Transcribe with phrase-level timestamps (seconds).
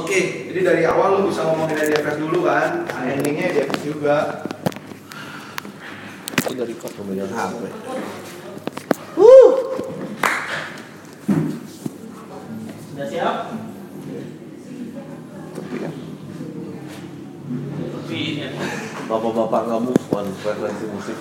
[0.00, 4.16] Oke, jadi dari awal lu bisa ngomongin IDFS dulu kan, nah, endingnya IDFS juga.
[6.40, 7.62] Itu dari kok pemegang HP.
[12.88, 13.36] Sudah siap?
[15.50, 15.90] Tapi ya,
[17.90, 18.48] Tapi ini ya.
[19.04, 21.16] bapak-bapak nggak move on frekuensi musik.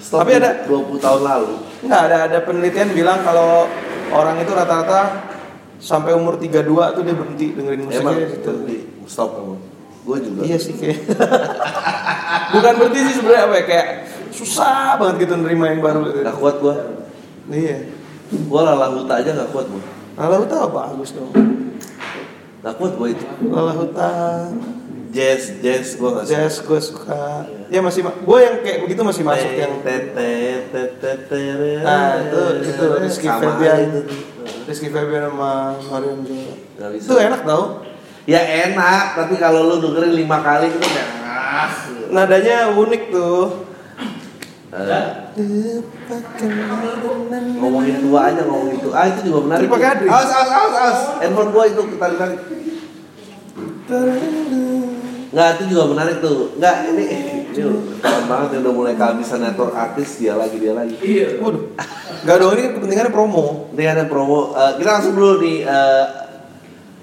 [0.00, 1.54] Stop Tapi ada- 20 tahun lalu.
[1.86, 3.70] Nggak ada ada penelitian bilang kalau
[4.12, 5.00] orang itu rata-rata
[5.80, 6.66] sampai umur 32
[6.96, 8.50] tuh dia berhenti dengerin Emang musiknya gitu.
[8.52, 8.78] berhenti.
[9.08, 9.54] Stop kamu.
[10.00, 10.40] Gue juga.
[10.44, 10.98] Iya sih kayak.
[12.54, 13.88] Bukan berhenti sih sebenarnya apa ya kayak
[14.30, 16.18] susah banget gitu nerima yang baru gitu.
[16.22, 16.74] Gak kuat gue.
[17.50, 17.78] Iya.
[18.30, 19.82] Gue lalah huta aja gak kuat gue.
[20.20, 21.32] Lalah Huta bagus dong.
[22.60, 23.24] Gak kuat gue itu.
[23.48, 24.10] Lalah Huta,
[25.10, 26.22] Jazz, jazz gue suka.
[26.22, 27.42] jazz gue suka.
[27.66, 30.30] Ya masih, gue yang kayak begitu masih masuk yang tete
[30.70, 30.82] tete
[31.26, 31.40] tete
[31.82, 34.06] Nah, itu itu Rizky Febian.
[34.70, 36.54] Rizky Febian sama Marion juga.
[36.94, 37.82] Itu enak tau.
[38.30, 38.38] Ya
[38.70, 41.70] enak, tapi kalau lu dengerin lima kali itu udah ah.
[42.14, 43.66] Nadanya unik tuh.
[44.70, 45.06] Eh,
[47.58, 48.94] ngomongin tua aja ngomongin tua.
[48.94, 49.66] Ah itu juga menarik.
[49.66, 50.06] Terima kasih.
[50.06, 50.98] Awas awas awas awas.
[51.18, 52.38] Handphone gua itu tarik tarik.
[55.30, 56.54] Nggak itu juga menarik tuh.
[56.58, 57.34] Nggak ini ini
[58.00, 60.94] keren banget ya udah mulai kehabisan network artis dia lagi dia lagi.
[60.98, 61.38] Iya.
[61.38, 61.64] Waduh.
[62.20, 63.70] Gak dong ini kepentingannya promo.
[63.72, 64.52] Ini ada promo.
[64.52, 65.64] Eh, kita langsung dulu nih.
[65.64, 66.06] eh,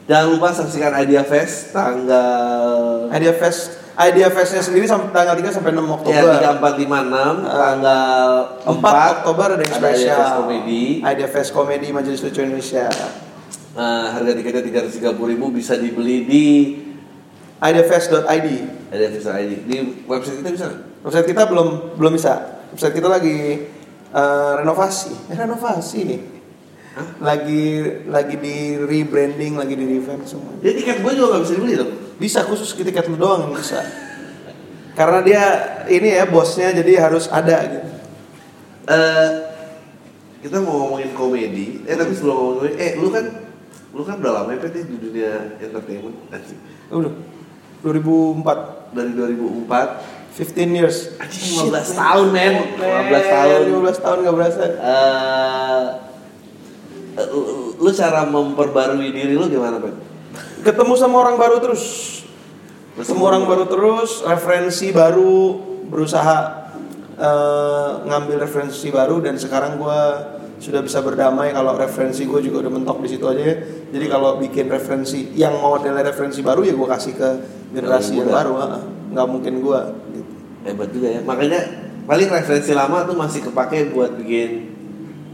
[0.08, 5.74] jangan lupa saksikan Idea Fest tanggal Idea Fest Idea Festnya sendiri sampai tanggal 3 sampai
[5.74, 6.16] 6 Oktober.
[6.16, 8.30] Ya, tiga empat lima enam tanggal
[8.62, 9.92] 4 empat Oktober ada yang spesial.
[9.98, 10.84] Idea Fest komedi.
[11.02, 12.88] Idea Fest komedi Majelis Lucu Indonesia.
[13.78, 16.46] Eh, harga tiketnya tiga ratus tiga puluh ribu bisa dibeli di
[17.58, 18.78] Ideafest.id.
[18.88, 19.76] Idea Fest ID di
[20.08, 20.68] website kita bisa.
[21.04, 22.64] Website kita belum belum bisa.
[22.72, 23.68] Website kita lagi
[24.14, 25.34] eh, renovasi.
[25.34, 26.22] Eh, renovasi nih.
[26.98, 27.08] Hah?
[27.20, 27.66] Lagi
[28.08, 30.56] lagi di rebranding, lagi di revamp semua.
[30.64, 31.92] Jadi tiket gue juga nggak bisa dibeli dong.
[32.18, 33.82] Bisa khusus tiket lu doang yang bisa.
[34.96, 35.44] Karena dia
[35.92, 37.90] ini ya bosnya jadi harus ada gitu.
[38.88, 39.30] Eh,
[40.48, 41.84] kita mau ngomongin komedi.
[41.84, 43.26] Eh tapi sebelum ngomongin eh lu kan
[43.92, 46.18] lu kan udah lama ya di dunia entertainment.
[46.94, 47.37] Udah.
[47.86, 50.98] 2004 dari 2004 15 years.
[51.18, 52.54] Anjing, 15 tahun, men.
[52.78, 53.60] 15 tahun.
[53.74, 54.64] 15 tahun gak berasa.
[54.70, 55.86] eh
[57.82, 59.98] lu- cara memperbarui diri lu gimana Pet?
[60.62, 61.84] Ketemu sama orang baru terus.
[62.94, 65.58] Ketemu orang baru terus, referensi baru,
[65.90, 66.70] berusaha
[67.18, 70.00] eh, ngambil referensi baru dan sekarang gue
[70.58, 73.42] sudah bisa berdamai kalau referensi gue juga udah mentok di situ aja.
[73.42, 73.56] ya.
[73.94, 77.30] Jadi kalau bikin referensi yang modelnya referensi baru ya gue kasih ke
[77.78, 78.54] generasi Yang baru.
[79.14, 79.80] Nggak mungkin gue.
[80.18, 80.32] Gitu.
[80.68, 81.62] hebat juga ya makanya
[82.04, 84.76] paling referensi lama tuh masih kepake buat bikin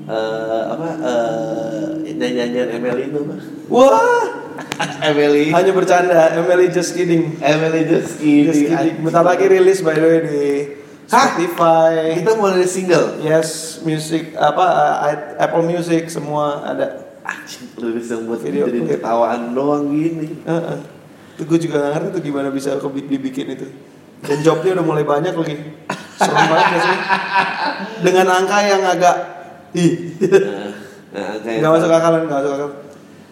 [0.06, 3.36] eh apa eh nyanyian Emily itu apa
[3.72, 4.24] Wah,
[5.10, 6.38] Emily hanya bercanda.
[6.38, 7.34] Emily just kidding.
[7.42, 8.96] Emily just Just kidding kidding.
[9.02, 10.46] Bentar lagi rilis by the way di
[11.06, 11.28] Hah?
[11.30, 12.16] Spotify.
[12.16, 13.50] kita mau dari single Yes,
[13.82, 14.96] music apa uh,
[15.38, 16.88] Apple Music semua ada.
[17.22, 19.00] anjing liris yang buat Video jadi klip.
[19.00, 20.80] ketawaan doang gini Heeh.
[21.34, 23.68] Itu gue juga gak ngerti tuh gimana bisa kebi- dibikin itu.
[24.22, 25.56] Dan jobnya udah mulai banyak lagi.
[26.14, 26.98] Serem banget gak sih?
[28.02, 29.16] Dengan angka yang agak
[29.74, 30.14] ih,
[31.10, 32.70] nah, nah, nggak masuk akal, nggak masuk akal.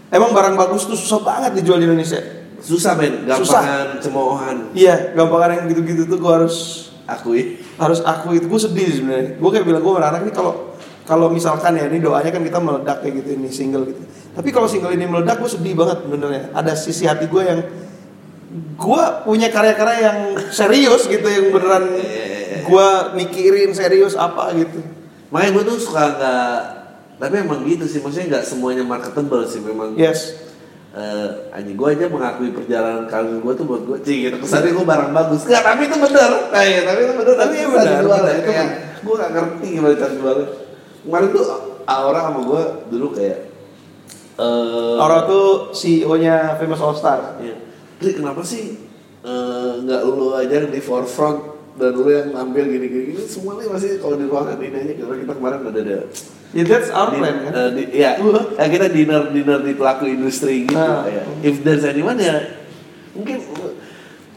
[0.10, 2.20] Emang barang bagus tuh susah banget dijual di Indonesia.
[2.58, 7.62] susah men gampangan cemoohan Iya, gampangan yang gitu-gitu tuh gue harus akui.
[7.78, 8.46] Harus aku itu.
[8.50, 9.30] Gue sedih sebenarnya.
[9.38, 12.98] Gue kayak bilang gue anak ini kalau kalau misalkan ya ini doanya kan kita meledak
[13.02, 14.02] kayak gitu ini single gitu.
[14.32, 17.60] Tapi kalau single ini meledak gue sedih banget benernya ada sisi hati gue yang
[18.78, 20.20] gue punya karya-karya yang
[20.52, 21.88] serius gitu yang beneran
[22.62, 22.88] gue
[23.18, 24.80] mikirin serius apa gitu.
[25.34, 26.60] Makanya gue tuh suka nggak
[27.18, 28.00] tapi emang gitu sih.
[28.00, 29.98] Maksudnya nggak semuanya marketable sih memang.
[29.98, 30.51] Yes
[30.92, 34.36] eh anjing gue aja mengakui perjalanan karir gue tuh buat gue cing gitu.
[34.44, 35.42] Kesannya gue barang bagus.
[35.48, 38.34] Nggak tapi itu bener nah, iya, tapi itu bener Tapi susah benar, benar, ya.
[38.36, 38.68] itu kayak
[39.02, 40.48] gue gak ngerti gimana cara jualnya
[41.02, 41.46] kemarin tuh
[41.90, 42.62] orang sama gue
[42.94, 43.40] dulu kayak
[44.42, 47.38] eh Orang tuh CEO-nya Famous All Star.
[47.42, 47.56] Iya.
[48.02, 48.80] Dri, kenapa sih
[49.22, 53.98] eh, nggak lu aja di forefront dan lu yang ambil gini-gini gini semua nih masih
[53.98, 55.98] kalau di ruangan ini aja karena kita kemarin ada ada
[56.52, 58.12] ya that's our di- plan kan eh, di- ya,
[58.56, 61.10] ya, kita dinner dinner di pelaku industri gitu Nah.
[61.10, 61.24] ya.
[61.42, 62.38] If there's anyone ya
[63.12, 63.42] mungkin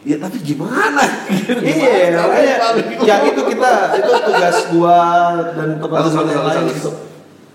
[0.04, 1.00] ya tapi gimana?
[1.64, 3.04] Iya, gimana makanya caranya?
[3.08, 4.98] yang itu kita itu tugas gua
[5.52, 6.94] dan teman-teman yang lain untuk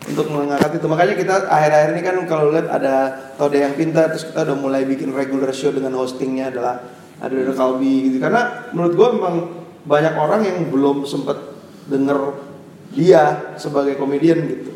[0.02, 0.86] untuk mengangkat itu.
[0.90, 2.94] Makanya kita akhir-akhir ini kan kalau lihat ada
[3.38, 6.82] Tode yang pintar terus kita udah mulai bikin regular show dengan hostingnya adalah
[7.22, 8.18] ada Dodo Kalbi gitu.
[8.18, 9.36] Karena menurut gua memang
[9.86, 11.38] banyak orang yang belum sempet
[11.88, 12.36] denger
[12.94, 14.72] dia sebagai komedian gitu.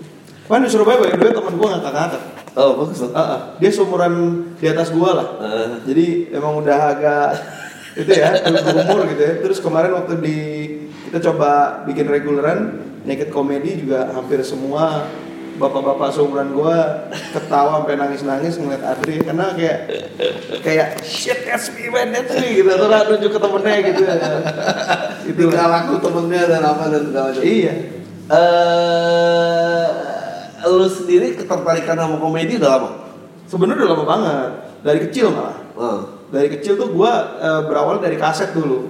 [0.48, 2.22] Kan di Surabaya the way temen gue ngangkat-ngangkat.
[2.54, 3.02] Oh bagus.
[3.10, 3.40] Ah, ah.
[3.58, 5.28] dia seumuran di atas gue lah.
[5.42, 5.68] Eh.
[5.90, 6.06] Jadi
[6.36, 7.28] emang udah agak
[7.98, 9.34] itu ya berumur gitu ya.
[9.42, 10.40] Terus kemarin waktu di
[11.10, 12.60] kita coba bikin reguleran
[13.06, 15.10] naked comedy juga hampir semua
[15.56, 16.78] bapak-bapak seumuran gue
[17.32, 19.78] ketawa sampai nangis-nangis ngeliat Adri karena kayak
[20.60, 24.04] kayak shit that's me man that's me gitu terus nunjuk ke temennya gitu
[25.24, 27.44] Itu nggak laku temennya dan apa dan segala macam.
[27.44, 27.74] iya
[28.24, 29.88] Eh,
[30.66, 32.90] lu sendiri ketertarikan sama komedi udah lama?
[33.46, 34.50] sebenarnya udah lama banget
[34.82, 36.00] dari kecil malah Oh.
[36.30, 37.14] dari kecil tuh gue
[37.64, 38.90] berawal dari kaset dulu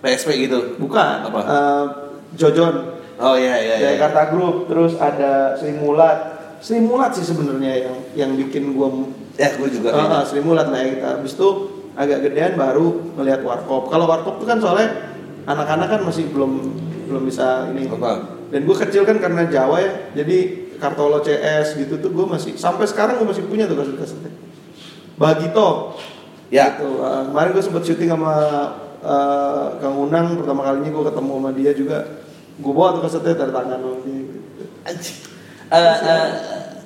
[0.00, 0.76] PSP gitu.
[0.76, 1.40] bukan Apa?
[1.40, 1.84] Eh,
[2.34, 3.74] Jojon Oh iya iya.
[3.76, 3.88] iya.
[3.96, 6.18] Jakarta Group terus ada Sri Mulat
[6.64, 8.88] Sri Mulat sih sebenarnya yang yang bikin gue
[9.40, 9.92] Ya gue juga.
[9.92, 10.20] Ah, kayaknya.
[10.24, 11.48] Sri Mulat ya kita habis itu
[11.96, 14.88] agak gedean baru ngelihat warkop kalau warkop tuh kan soalnya
[15.44, 16.52] anak-anak kan masih belum
[17.10, 18.46] belum bisa ini Apa?
[18.54, 20.38] dan gue kecil kan karena Jawa ya jadi
[20.80, 24.32] Kartolo CS gitu tuh gue masih sampai sekarang gue masih punya tuh kaset-kasetnya
[25.20, 25.98] Bagito
[26.50, 26.74] Ya.
[26.74, 26.98] gitu.
[26.98, 28.34] Uh, kemarin gue sempet syuting sama
[29.06, 31.98] uh, Kang Unang pertama kalinya gue ketemu sama dia juga
[32.60, 33.80] gue bawa tuh kasetnya dari tangan.
[34.80, 35.16] Anjing.
[35.70, 36.28] Eh, eh,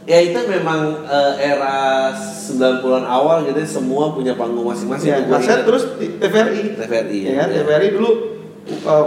[0.05, 5.09] ya itu memang eh, era 90-an awal gitu semua punya panggung masing-masing.
[5.09, 7.57] Ya, kaset terus di TVRI TVRI, ya kan ya.
[7.61, 8.11] TVRI dulu
[8.85, 9.05] uh,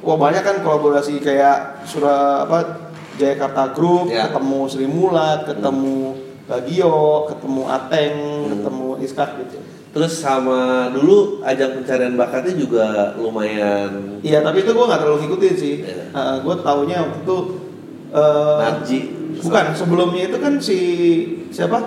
[0.00, 2.58] wah banyak kan kolaborasi kayak surah apa
[3.16, 4.30] Jakarta Group Ya.
[4.30, 6.14] ketemu Sri Mulat ketemu
[6.46, 8.14] Bagio ketemu Ateng
[8.46, 8.50] Hmm.
[8.54, 9.58] ketemu Iskak gitu
[9.96, 12.84] Terus sama dulu ajang pencarian bakatnya juga
[13.16, 15.74] lumayan Iya, tapi itu gue nggak terlalu ngikutin sih.
[15.80, 16.44] Iya.
[16.44, 17.38] gue taunya waktu itu
[18.12, 18.98] eh, Narji.
[19.40, 20.78] bukan sebelumnya itu kan si
[21.48, 21.80] siapa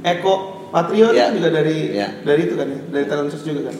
[0.00, 1.32] Eko Patrio itu Iya.
[1.32, 2.08] juga dari Iya.
[2.20, 3.76] dari itu kan ya, dari talent search juga kan.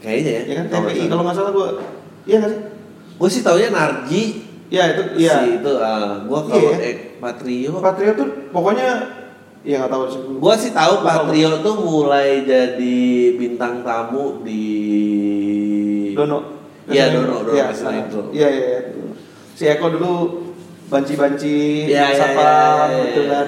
[0.00, 0.42] kayaknya ya.
[0.48, 1.68] Ya kan TPI kalau nggak salah gue,
[2.24, 2.60] iya nggak sih?
[3.20, 4.22] Gue sih taunya Narji.
[4.70, 5.34] Iya itu, iya.
[5.36, 7.72] Si itu uh, gue kalau eh, Patrio.
[7.82, 8.88] Patrio tuh pokoknya,
[9.60, 10.20] ya nggak tahu sih.
[10.40, 11.18] Gue sih tahu Gua tahu.
[11.28, 12.98] Patrio tuh mulai jadi
[13.36, 14.64] bintang tamu di
[16.16, 16.38] Dono.
[16.90, 18.22] Iya, Dono, Dono, Iya, Kasino ah, Intro.
[18.34, 18.80] Iya, iya, iya.
[19.54, 20.12] Si Eko dulu
[20.90, 22.58] banci-banci, Iya, iya, sapa, iya,
[22.88, 23.30] iya, gitu iya.
[23.30, 23.46] kan.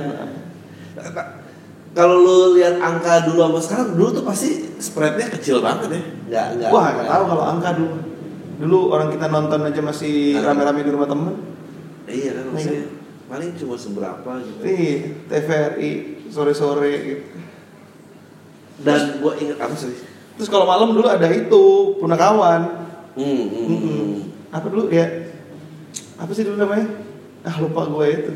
[1.93, 6.03] Kalau lu lihat angka dulu sama sekarang, dulu tuh pasti spreadnya kecil banget ya.
[6.29, 6.71] Nggak, nggak.
[6.71, 7.97] Wah, nggak tahu kalau angka dulu.
[8.63, 11.35] Dulu orang kita nonton aja masih rame-rame di rumah temen.
[12.07, 13.02] Iya kan maksudnya
[13.33, 14.61] paling cuma seberapa gitu.
[14.61, 14.93] Nih,
[15.25, 15.91] TVRI
[16.29, 17.25] sore-sore gitu.
[18.83, 19.95] Dan gua inget apa sih?
[20.37, 21.65] Terus kalau malam dulu ada itu,
[21.97, 22.85] punakawan.
[23.15, 24.13] Hmm, hmm, hmm.
[24.49, 25.33] Apa dulu ya?
[26.17, 26.89] Apa sih dulu namanya?
[27.43, 28.33] Ah lupa gue itu.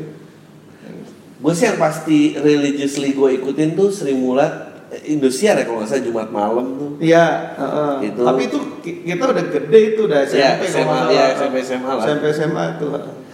[1.37, 4.49] Gue sih yang pasti religiously gue ikutin tuh Sri Mulat
[4.89, 6.89] eh, Indosiar ya kalau nggak salah Jumat malam tuh.
[6.97, 7.93] Iya, heeh.
[8.09, 8.21] Itu.
[8.25, 11.91] tapi itu ki- kita udah gede itu udah SMP Iya, kalau SMA, iya, SMP, SMA
[11.93, 12.03] lah.
[12.03, 12.87] SMP SMA itu.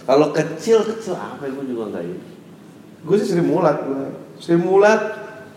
[0.04, 2.22] Kalau kecil kecil apa gue juga nggak ingat.
[3.04, 3.80] Gue sih Sri Mulat.
[4.36, 5.00] Sri Mulat,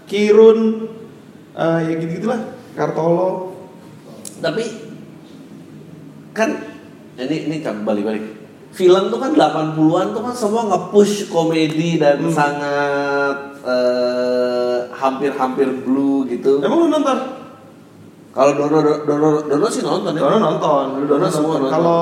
[0.07, 0.87] Kirun,
[1.51, 2.39] eh, ya gitu gitulah.
[2.75, 3.55] Kartolo.
[4.39, 4.63] Tapi
[6.31, 6.49] kan
[7.17, 8.23] ini ini kan balik-balik.
[8.71, 12.29] Film tuh kan 80-an tuh kan semua nge-push komedi dan Hmm.
[12.31, 16.63] sangat eh, hampir-hampir blue gitu.
[16.63, 17.17] Emang lu nonton?
[18.31, 20.21] Kalau Dono Dono Dono sih nonton ya.
[20.23, 21.73] Dono nonton, Dono Dono semua nonton.
[21.73, 22.01] Kalau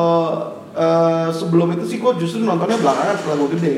[0.75, 3.75] eh, sebelum itu sih gue justru nontonnya belakangan setelah gue gede.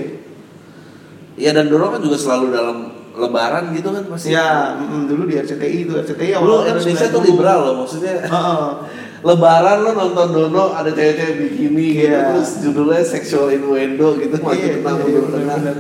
[1.38, 2.78] Iya dan Dono kan juga selalu dalam
[3.14, 4.30] lebaran gitu kan pasti.
[4.30, 7.30] Ya, mm, dulu di RCTI itu RCTI Dulu awalnya Indonesia tuh 90.
[7.30, 8.16] liberal loh maksudnya.
[8.26, 8.66] Heeh.
[9.28, 12.38] Lebaran lo nonton Dono ada cewek-cewek bikini gitu Iya.
[12.38, 14.98] terus judulnya sexual innuendo gitu masih Iya, tentang.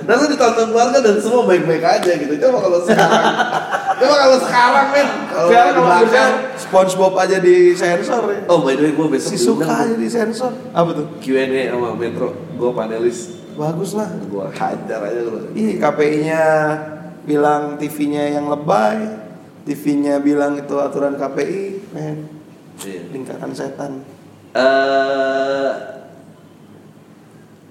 [0.10, 2.34] Dan lo ditonton keluarga dan semua baik-baik aja gitu.
[2.34, 3.26] Coba kalau sekarang,
[3.98, 6.34] coba kalau sekarang men, kalau Sekarang di kalau belakang.
[6.58, 8.40] SpongeBob aja di sensor ya.
[8.48, 10.52] Oh by the way gue besok Si suka aja di sensor.
[10.72, 11.06] Apa tuh?
[11.18, 13.20] Q&A sama Metro, gue panelis,
[13.54, 14.10] Bagus lah.
[14.14, 15.50] gue hajar aja lo.
[15.52, 16.44] Ih, KPI-nya
[17.24, 19.02] bilang TV-nya yang lebay,
[19.64, 22.18] TV-nya bilang itu aturan KPI, men.
[22.78, 23.02] Iya.
[23.10, 24.06] Lingkaran setan.
[24.54, 25.72] Eh,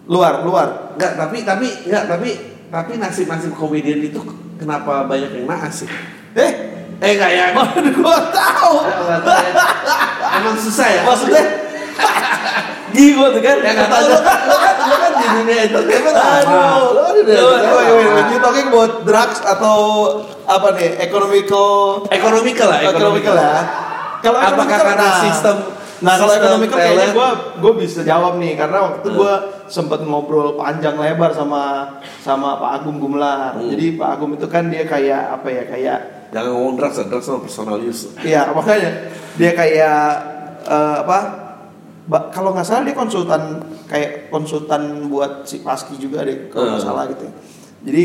[0.06, 0.95] Luar, luar.
[0.95, 2.30] Enggak, tapi tapi enggak, tapi
[2.71, 4.23] tapi nasib-nasib komedian itu
[4.56, 5.90] kenapa banyak yang naas sih?
[6.36, 6.52] Eh,
[6.96, 7.46] Eh enggak ya.
[8.00, 8.75] gua tahu.
[10.40, 11.02] Emang susah ya?
[11.04, 11.44] Maksudnya
[12.96, 13.56] Gila tuh kan?
[13.60, 16.16] Ya enggak tahu lu kan, lu kan, di dunia entertainment.
[16.16, 16.84] Aduh.
[16.96, 18.22] Lu kan di dunia.
[18.32, 19.78] You talking about drugs atau
[20.48, 20.96] apa nih?
[21.04, 21.68] Economical
[22.08, 23.60] Ekonomikal lah, Economical ya.
[24.25, 25.20] Kalau Apakah economical, karena nah.
[25.22, 25.56] sistem
[25.96, 29.18] Nah kalau sistem economical kayaknya gue gue bisa jawab nih karena waktu itu Hmm.
[29.18, 29.34] gue
[29.66, 31.62] sempet ngobrol panjang lebar sama
[32.20, 33.56] sama Pak Agung Gumelar.
[33.56, 33.68] Hmm.
[33.68, 37.38] Jadi Pak Agung itu kan dia kayak apa ya kayak Jangan ngomong drugs, drugs sama
[37.40, 38.12] personal use.
[38.20, 38.90] Iya makanya
[39.34, 40.00] dia kayak
[40.64, 41.20] eh, apa?
[42.06, 46.88] kalau nggak salah dia konsultan kayak konsultan buat si Paski juga deh kalau nggak Hmm.
[46.88, 47.24] salah gitu.
[47.24, 47.32] ya.
[47.82, 48.04] Jadi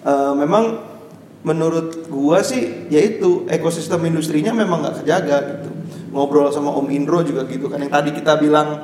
[0.00, 0.64] eh, memang
[1.40, 5.68] menurut gua sih yaitu ekosistem industrinya memang nggak kejaga gitu.
[6.10, 8.82] Ngobrol sama Om Indro juga gitu kan yang tadi kita bilang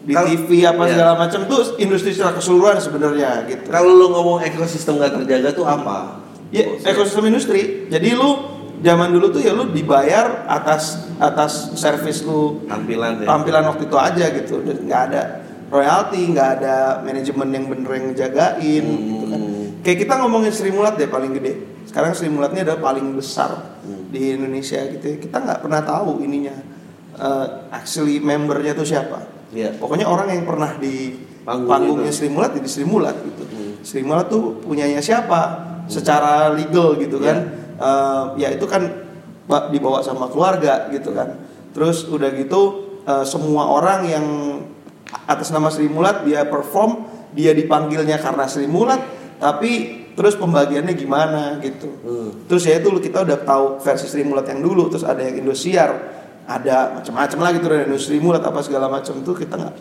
[0.00, 0.90] di Kalau- TV apa iya.
[0.90, 3.66] segala macam tuh industri secara keseluruhan sebenarnya gitu.
[3.66, 6.22] Kalau lu ngomong ekosistem nggak terjaga tuh apa?
[6.48, 7.84] Ya, ekosistem industri.
[7.86, 8.30] Jadi lu
[8.78, 13.26] zaman dulu tuh ya lu dibayar atas atas servis lu Tampilan ya.
[13.26, 15.22] tampilan waktu itu aja gitu dan nggak ada
[15.68, 19.82] royalti nggak ada manajemen yang bener yang ngejagain gitu kan Hmm.
[19.82, 23.50] kayak kita ngomongin Sri Mulat deh paling gede sekarang Sri Mulatnya adalah paling besar
[23.82, 23.97] Hmm.
[24.08, 25.16] Di Indonesia gitu ya.
[25.20, 26.56] Kita nggak pernah tahu ininya
[27.16, 29.40] eh, actually membernya tuh siapa.
[29.48, 29.80] Iya.
[29.80, 32.20] pokoknya orang yang pernah di Panggung panggungnya itu.
[32.20, 33.42] Sri Mulat jadi Sri Mulat gitu.
[33.48, 33.72] Hmm.
[33.80, 35.40] Sri Mulat tuh punyanya siapa?
[35.88, 37.48] Secara legal gitu kan.
[37.80, 38.84] Eh, ya itu kan
[39.48, 41.40] ba- dibawa sama keluarga gitu kan.
[41.72, 42.60] Terus udah gitu
[43.08, 44.26] eh, semua orang yang
[45.24, 49.00] atas nama Sri Mulat dia perform dia dipanggilnya karena Sri Mulat
[49.40, 52.30] tapi terus pembagiannya gimana gitu Hmm.
[52.50, 55.94] terus ya itu kita udah tahu versi Sri Mulat yang dulu terus ada yang Indosiar
[56.42, 59.74] ada macam-macam lagi tuh ada Sri Mulat apa segala macam tuh kita nggak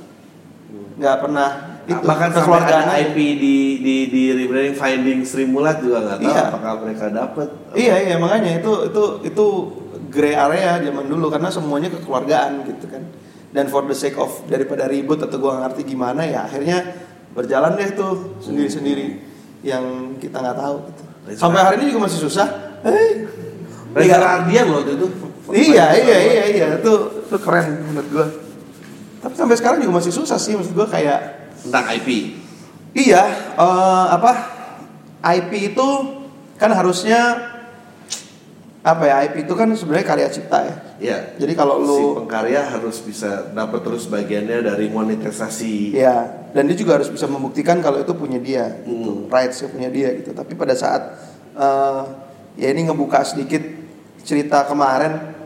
[0.97, 1.49] nggak pernah
[1.87, 6.29] itu bahkan sampai ada IP di di di rebranding finding Sri Mulat juga nggak tahu
[6.29, 6.43] Iya.
[6.51, 7.47] apakah mereka dapat.
[7.73, 9.45] Iya iya makanya itu itu itu
[10.07, 13.03] gray area zaman dulu karena semuanya kekeluargaan gitu kan.
[13.47, 16.83] Dan for the sake of daripada ribut atau gua ngerti gimana ya akhirnya
[17.31, 19.23] berjalan deh tuh sendiri-sendiri
[19.65, 21.03] yang kita nggak tahu gitu.
[21.37, 22.47] Sampai hari ini juga masih susah.
[22.85, 23.27] Eh,
[23.91, 24.17] Reza iya.
[24.17, 25.07] Radian loh itu.
[25.47, 28.27] Iya iya iya iya itu itu keren menurut gua.
[29.23, 32.37] Tapi sampai sekarang juga masih susah sih maksud gua kayak Tentang IP.
[32.95, 33.23] Iya,
[33.57, 34.31] eh, apa
[35.25, 35.87] IP itu
[36.55, 37.53] kan harusnya
[38.81, 40.75] apa ya IP itu kan sebenarnya karya cipta ya.
[40.97, 41.37] Iya.
[41.37, 45.93] Jadi kalau si lu pengkarya harus bisa dapat terus bagiannya dari monetisasi.
[45.93, 49.29] ya dan dia juga harus bisa membuktikan kalau itu punya dia, gitu, Hmm.
[49.29, 50.33] rights punya dia gitu.
[50.33, 51.01] Tapi pada saat
[51.53, 52.01] eh,
[52.57, 53.61] ya ini ngebuka sedikit
[54.21, 55.37] cerita kemarin,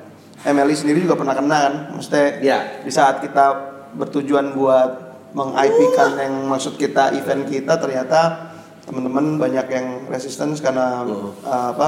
[0.44, 2.60] Emily sendiri juga pernah kena kan, maksudnya Iya.
[2.84, 3.46] di saat kita
[3.94, 4.92] bertujuan buat
[5.32, 8.52] meng-IP-kan yang maksud kita event kita ternyata
[8.84, 11.32] teman-teman banyak yang resistance karena Hmm.
[11.44, 11.88] eh, apa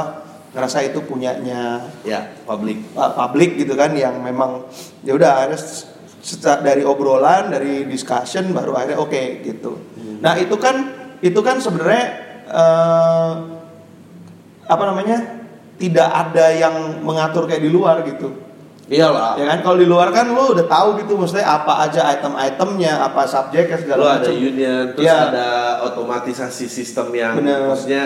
[0.54, 2.86] ngerasa itu punyanya Ya, publik.
[2.94, 4.70] uh, publik gitu kan yang memang
[5.02, 5.90] ya udah akhirnya s-
[6.22, 9.76] seca- dari obrolan dari discussion baru akhirnya oke gitu
[10.22, 10.76] nah itu kan
[11.20, 12.06] itu kan sebenarnya
[12.48, 13.32] eh,
[14.64, 15.18] apa namanya
[15.76, 18.32] tidak ada yang mengatur kayak di luar gitu
[18.86, 19.36] Iyalah.
[19.36, 23.24] ya kan kalau di luar kan lo udah tahu gitu maksudnya apa aja item-itemnya apa
[23.24, 25.18] subjeknya segala ada macam union, terus Iya.
[25.26, 25.48] ada
[25.88, 27.64] otomatisasi sistem yang Bener.
[27.66, 28.04] maksudnya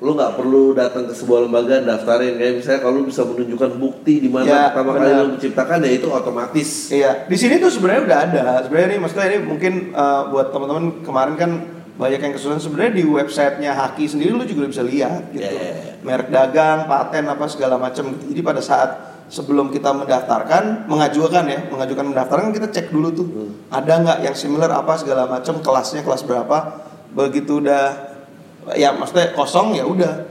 [0.00, 4.24] lu nggak perlu datang ke sebuah lembaga daftarin kayak misalnya kalau lu bisa menunjukkan bukti
[4.24, 5.20] di mana Ya, pertama kali bener.
[5.20, 6.68] lu menciptakan ya itu otomatis.
[6.88, 8.44] Iya, di sini tuh sebenarnya udah ada.
[8.64, 11.50] Sebenarnya ini maksudnya ini mungkin uh, buat teman-teman kemarin kan
[12.00, 15.44] banyak yang kesulitan sebenarnya di websitenya Haki sendiri lu juga bisa lihat gitu.
[15.44, 15.92] Iya, iya, iya.
[16.00, 18.08] Merek dagang, paten apa segala macam.
[18.24, 18.90] Jadi pada saat
[19.28, 23.26] sebelum kita mendaftarkan, mengajukan ya, mengajukan mendaftarkan kita cek dulu tuh.
[23.28, 23.52] Hmm.
[23.68, 26.88] Ada nggak yang similar apa segala macam, kelasnya kelas berapa.
[27.12, 28.09] Begitu udah
[28.72, 30.26] ya maksudnya kosong ya udah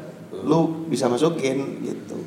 [0.45, 2.17] lu bisa masukin gitu.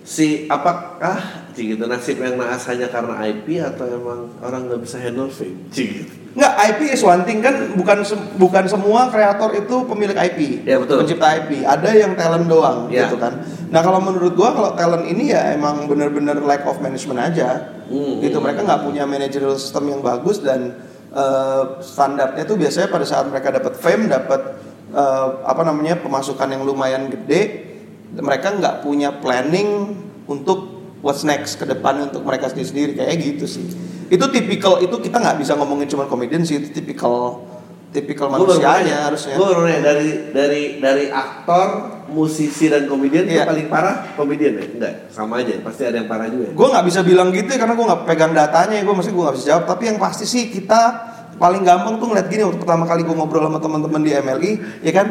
[0.00, 5.28] Si apakah gitu nasib yang naas hanya karena IP atau emang orang nggak bisa handle
[5.28, 5.68] fame?
[5.70, 6.08] Gitu.
[6.30, 10.62] Nggak, IP is one thing kan bukan sem- bukan semua kreator itu pemilik IP.
[10.62, 11.02] Ya, betul.
[11.02, 11.66] Pencipta IP.
[11.66, 13.06] Ada yang talent doang Ya.
[13.06, 13.42] gitu kan.
[13.68, 17.74] Nah, kalau menurut gua kalau talent ini ya emang bener-bener lack of management aja.
[17.90, 18.22] Hmm.
[18.22, 20.78] Gitu mereka nggak punya managerial system yang bagus dan
[21.10, 24.59] eh, standarnya tuh biasanya pada saat mereka dapat fame, dapat
[24.90, 27.70] eh, apa namanya pemasukan yang lumayan gede,
[28.18, 29.94] mereka nggak punya planning
[30.26, 33.66] untuk what's next ke depan untuk mereka sendiri-sendiri kayak gitu sih.
[34.10, 37.46] Itu tipikal itu kita nggak bisa ngomongin cuma komedian sih, itu tipikal
[37.90, 39.34] tipikal manusianya harusnya.
[39.34, 44.64] Nanya, dari dari dari aktor, musisi dan komedian itu paling parah komedian ya?
[44.66, 45.58] Enggak, sama aja.
[45.62, 46.50] Pasti ada yang parah juga.
[46.50, 46.52] ya?
[46.54, 49.36] Gue nggak bisa bilang gitu ya karena gue nggak pegang datanya, gue masih gue nggak
[49.38, 49.64] bisa jawab.
[49.66, 51.09] Tapi yang pasti sih kita
[51.40, 54.50] paling gampang tuh ngeliat gini waktu pertama kali gue ngobrol sama teman-teman di MLI,
[54.84, 55.06] ya kan?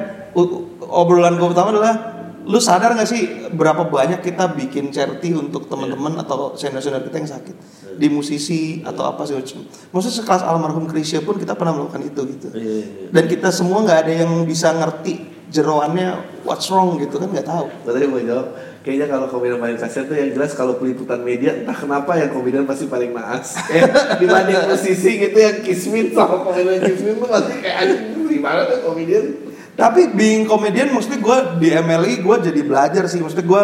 [0.85, 1.95] Obrolan gue pertama adalah
[2.45, 7.29] lu sadar gak sih berapa banyak kita bikin charity untuk teman-teman atau senior-senior kita yang
[7.33, 7.55] sakit?
[7.97, 9.35] Di musisi atau apa sih
[9.89, 12.47] maksudnya sekelas almarhum Krisya pun kita pernah melakukan itu gitu.
[12.53, 13.07] Iya, iya, iya.
[13.09, 17.33] dan kita semua nggak ada yang bisa ngerti jeroannya what's wrong gitu kan?
[17.33, 17.65] Nggak tahu.
[17.89, 18.47] Tadi mau jawab,
[18.79, 22.63] kayaknya kalau komedian paling kasihan tuh yang jelas kalau peliputan media entah kenapa yang komedian
[22.63, 23.59] pasti paling naas.
[23.67, 23.91] Kayak
[24.23, 29.25] dibanding musisi gitu yang kismin sama komedian kismin tuh pasti kayak anjing gimana tuh komedian.
[29.75, 33.61] Tapi being komedian maksudnya gue di MLI gue jadi belajar sih maksudnya gue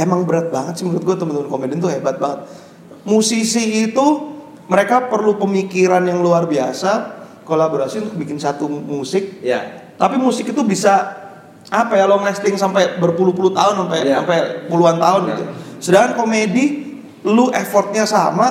[0.00, 2.48] emang berat banget sih menurut gue teman-teman komedian tuh hebat banget.
[3.08, 4.06] Musisi itu
[4.68, 7.16] mereka perlu pemikiran yang luar biasa,
[7.48, 9.88] kolaborasi untuk bikin satu musik Ya.
[9.96, 11.16] tapi musik itu bisa
[11.68, 14.14] apa ya long lasting sampai berpuluh-puluh tahun sampai Iya.
[14.18, 15.30] sampai puluhan tahun Iya.
[15.30, 15.42] gitu.
[15.78, 16.64] Sedangkan komedi
[17.22, 18.48] lu effortnya sama,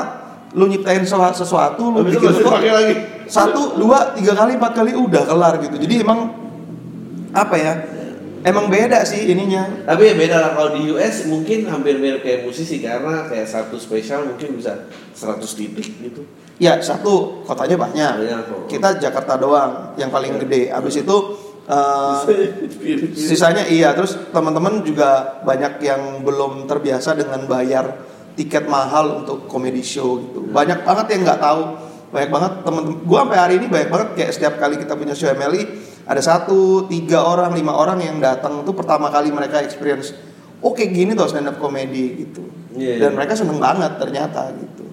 [0.54, 2.94] lu nyiptain sesu- sesuatu, lu Habis bikin pakai lagi.
[3.26, 5.76] satu, dua, tiga kali, empat kali udah kelar gitu.
[5.76, 6.30] Jadi emang
[7.32, 7.74] apa ya?
[8.46, 9.66] Emang beda sih ininya.
[9.84, 13.76] Tapi ya beda lah kalau di US mungkin hampir mirip kayak musisi karena kayak satu
[13.76, 16.22] spesial mungkin bisa 100 titik gitu.
[16.56, 18.14] Ya satu kotanya banyak.
[18.16, 18.62] Banyak kok.
[18.70, 20.70] Kita Jakarta doang yang paling gede.
[20.70, 21.16] Abis itu
[21.68, 23.12] Mirip-mirip.
[23.12, 28.08] Sisanya iya, terus teman-teman juga banyak yang belum terbiasa dengan bayar
[28.40, 30.48] tiket mahal untuk comedy show gitu.
[30.48, 31.62] Banyak banget yang nggak tahu,
[32.16, 32.98] banyak banget teman-teman.
[33.04, 35.64] Gua sampai hari ini banyak banget kayak setiap kali kita punya show MLI
[36.08, 40.16] ada satu, tiga orang, lima orang yang datang itu pertama kali mereka experience.
[40.64, 42.48] Oke gini tuh stand up comedy gitu.
[42.80, 43.16] Iya, Dan iya.
[43.20, 44.88] mereka seneng banget ternyata gitu.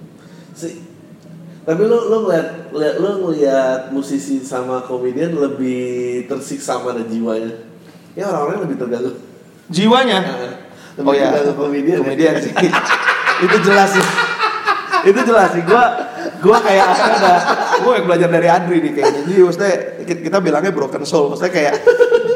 [1.64, 7.56] Tapi lu lu ngeliat, ngeliat- lu ngeliat musisi sama komedian lebih tersiksa mana jiwanya?
[8.12, 9.12] Ya orang-orang lebih terganggu.
[9.72, 10.20] Jiwanya.
[11.00, 11.96] Lebih Oh ya, komedian.
[11.96, 12.00] ya?
[12.04, 12.52] komedian sih.
[13.48, 14.06] itu jelas sih.
[15.04, 15.64] itu jelas sih.
[15.64, 15.84] Gua
[16.44, 17.32] gua kayak ada
[17.80, 19.20] gua yang belajar dari Adri nih kayaknya.
[19.24, 19.72] Jadi maksudnya
[20.04, 21.32] kita kita bilangnya broken soul.
[21.32, 21.74] Maksudnya kayak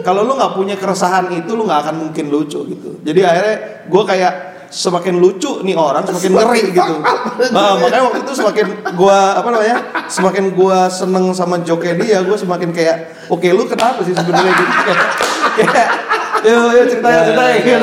[0.03, 2.97] kalau lu nggak punya keresahan itu lu nggak akan mungkin lucu gitu.
[3.05, 3.57] Jadi akhirnya
[3.93, 4.33] gua kayak
[4.69, 6.95] semakin lucu nih orang semakin ngeri gitu.
[7.53, 9.77] Nah, makanya waktu itu semakin gua apa namanya?
[10.13, 14.73] Semakin gua seneng sama joke dia, gua semakin kayak oke lu kenapa sih sebenarnya gitu
[14.85, 15.01] kayak,
[15.57, 15.89] kayak
[16.39, 17.79] Yo, yo cerita ya, cerita ya.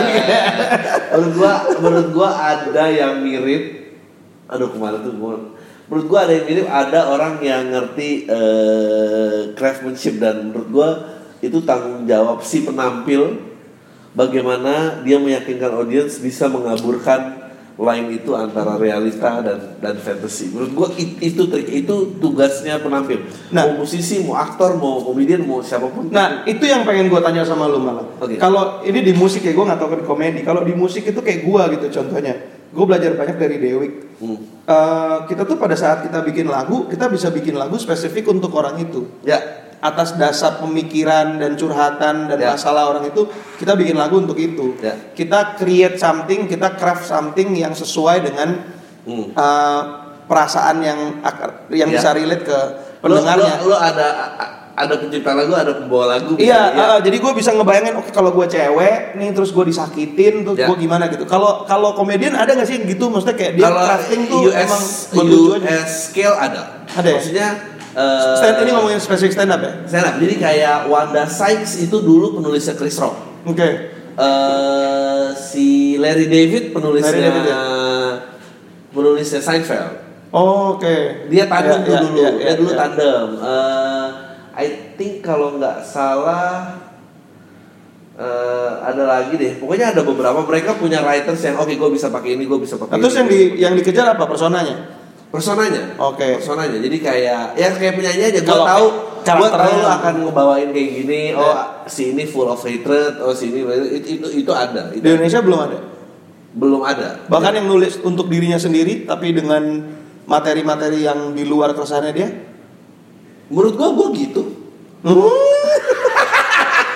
[1.12, 1.51] menurut gua
[1.84, 3.63] menurut gua ada yang mirip
[4.48, 5.36] aduh kemarin tuh gua
[5.92, 10.89] menurut gua ada yang mirip ada orang yang ngerti eh, craftsmanship dan menurut gua
[11.44, 13.55] itu tanggung jawab si penampil
[14.16, 17.46] bagaimana dia meyakinkan audiens bisa mengaburkan
[17.76, 20.48] line itu antara realita dan dan fantasy.
[20.48, 23.28] Menurut gua it- itu trik itu tugasnya penampil.
[23.52, 23.68] Nah.
[23.68, 26.08] mau musisi, mau aktor, mau komedian, mau siapa pun.
[26.08, 28.08] Nah, itu yang pengen gue tanya sama lu malah.
[28.24, 28.40] Oke.
[28.40, 30.40] Kalau ini di musik ya gue nggak tahu kan di komedi.
[30.48, 32.34] Kalau di musik itu kayak gue gitu contohnya.
[32.72, 33.94] Gue belajar banyak dari Dewik.
[34.24, 34.40] Hmm.
[34.66, 38.80] Eh, kita tuh pada saat kita bikin lagu, kita bisa bikin lagu spesifik untuk orang
[38.80, 39.04] itu.
[39.28, 42.53] Ya, Atas dasar pemikiran dan curhatan dan Ya.
[42.53, 44.74] masalah orang itu, kita bikin lagu untuk itu.
[44.79, 44.96] Ya.
[45.11, 48.50] Kita create something, kita craft something yang sesuai dengan
[49.05, 49.29] Hmm.
[49.29, 49.81] eh,
[50.25, 51.00] perasaan yang
[51.70, 52.01] yang Ya.
[52.01, 52.57] bisa relate ke
[53.05, 53.61] Lo, pendengarnya.
[53.61, 54.07] lo, lo ada
[54.75, 56.35] ada pencipta lagu, ada pembawa lagu.
[56.35, 56.85] Iya, misalnya.
[56.92, 60.68] uh, jadi gue bisa ngebayangin, oke kalau gue cewek, nih terus gue disakitin, terus Ya.
[60.68, 61.24] gue gimana gitu.
[61.24, 63.07] Kalau kalau komedian ada nggak sih yang gitu?
[63.07, 65.38] Maksudnya kayak dia crafting tuh US, emang aja.
[65.55, 66.61] US scale ada.
[66.92, 67.16] Ada ya?
[67.16, 67.48] Maksudnya
[67.96, 69.72] eh, Stand ini ngomongin spesifik stand up ya?
[69.86, 70.16] stand up.
[70.18, 73.16] Jadi kayak Wanda Sykes itu dulu penulisnya Chris Rock.
[73.46, 73.70] Oke.
[74.16, 77.60] Eh, si Larry David penulisnya Larry David, ya?
[78.90, 79.94] penulisnya Seinfeld.
[80.29, 81.27] Oh, Oke.
[81.27, 82.18] Dia tandem Ya, tuh ya, dulu.
[82.18, 82.77] ya, dia ya, dulu ya.
[82.77, 83.27] tandem.
[83.40, 84.08] Eh,
[84.55, 86.79] I think kalau nggak salah
[88.16, 89.53] eh, ada lagi deh.
[89.55, 92.96] Pokoknya ada beberapa mereka punya writers yang oke gue bisa pakai ini, gue bisa pakai
[92.96, 93.20] Nah, terus ini.
[93.20, 94.95] yang di yang dikejar apa personanya?
[95.36, 95.82] Personanya.
[95.98, 96.40] Oke.
[96.40, 96.78] Personanya.
[96.78, 98.86] Jadi kayak ya kayak penyanyi aja gue tahu
[99.26, 101.22] gue tahu lo akan ngebawain kayak gini.
[101.34, 101.54] Oh, Ya.
[101.86, 103.62] si ini full of hatred, oh si ini
[103.94, 104.90] itu itu, itu ada.
[104.90, 105.78] Itu Di Indonesia belum ada.
[106.56, 107.08] belum ada.
[107.28, 109.62] Bahkan yang nulis untuk dirinya sendiri, tapi dengan
[110.24, 112.30] materi-materi yang di luar keresahannya dia.
[113.46, 114.42] menurut gue gue gitu.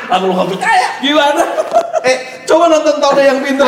[0.09, 0.97] Aku lu percaya.
[0.97, 1.43] Gimana?
[2.01, 2.17] eh,
[2.49, 3.67] coba nonton Taude yang pinter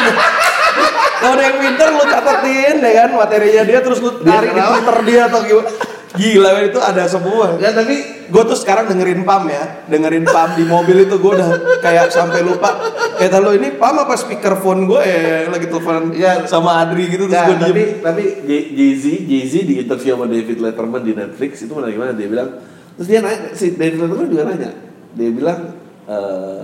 [1.21, 1.23] deh.
[1.23, 4.61] Taude yang pinter lu catetin ya kan materinya dia terus lu tarik di?
[4.73, 5.69] Twitter dia atau gimana.
[6.11, 7.55] Gila men, itu ada semua.
[7.55, 7.95] Ya tapi
[8.31, 12.39] Gue tuh sekarang dengerin Pam ya, dengerin Pam di mobil itu gue udah kayak sampai
[12.39, 12.79] lupa.
[13.15, 16.47] Kayak lo ini Pam apa speakerphone gue ya lagi telepon Ya.
[16.47, 17.67] sama Adri gitu terus Ya, gue diem.
[17.67, 22.11] tapi tapi J- Jay-Z Jay-Z di interview sama David Letterman di Netflix itu menarik gimana
[22.11, 22.49] dia bilang
[22.95, 24.71] terus dia nanya si David Letterman juga nanya
[25.11, 25.59] dia bilang
[26.07, 26.63] eh,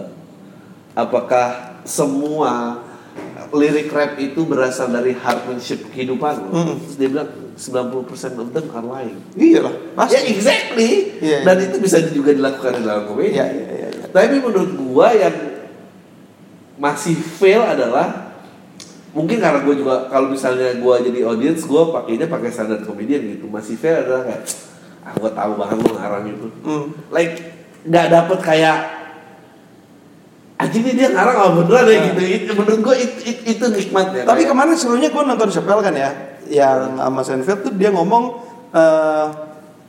[0.94, 1.48] apakah
[1.84, 2.80] semua
[3.50, 6.50] lirik rap itu berasal dari hardmanship kehidupan lo?
[6.52, 6.76] Mm.
[6.82, 8.06] terus dia bilang 90%
[8.38, 10.18] of them are lying Iya lah, ya pasti.
[10.30, 11.66] exactly Iya, dan iya.
[11.66, 14.06] itu bisa juga dilakukan di dalam komedi Iya, iya, iya, iya.
[14.08, 15.36] tapi menurut gua yang
[16.78, 18.30] masih fail adalah
[19.10, 23.50] mungkin karena gue juga kalau misalnya gua jadi audience gua pakainya pakai standar komedian gitu
[23.50, 24.42] masih fail adalah kayak
[25.02, 26.86] ah gue tahu banget lo ngarang itu Hmm.
[27.10, 27.34] like
[27.82, 28.78] nggak dapet kayak
[30.58, 34.26] anjing ini dia ngarang apa beneran ya gitu It- menurut gua it- it- itu nikmatnya
[34.26, 36.10] Tapi Kayak- kemarin serunya gue nonton Chappelle kan ya,
[36.50, 38.24] yang sama Seinfeld tuh dia ngomong
[38.68, 39.26] eh,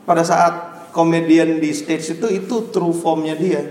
[0.04, 0.54] pada saat
[0.90, 3.64] komedian di stage itu itu true formnya dia.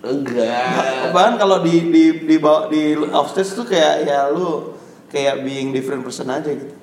[0.00, 4.72] enggak Bahkan kalau di di di bawa- di offstage tuh kayak ya lu
[5.06, 6.74] kayak being different person aja gitu.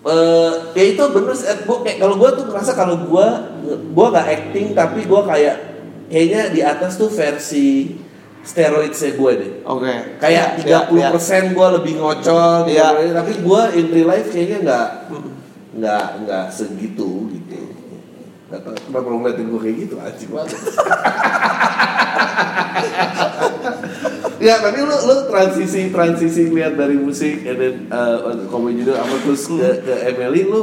[0.00, 1.46] eh ya itu bener sih.
[1.46, 3.52] Eh, kayak kalau gua tuh ngerasa kalau gua
[3.90, 5.56] gua gak acting tapi gua kayak
[6.06, 7.98] kayaknya di atas tuh versi
[8.40, 9.92] steroidsnya gue deh Oke.
[10.18, 11.40] kayak Ya, 30% ya, ya.
[11.52, 12.86] gue lebih ngocok Iya.
[12.96, 13.12] gitu.
[13.12, 14.86] tapi gue in real life kayaknya nggak
[15.76, 17.60] nggak nggak segitu gitu
[18.50, 20.58] Gak tau kenapa lo ngeliatin gue kayak gitu anjing banget
[24.40, 29.14] ya tapi lu lu transisi transisi lihat dari musik and then uh, komedi juga apa
[29.20, 30.62] terus ke ke MLI lu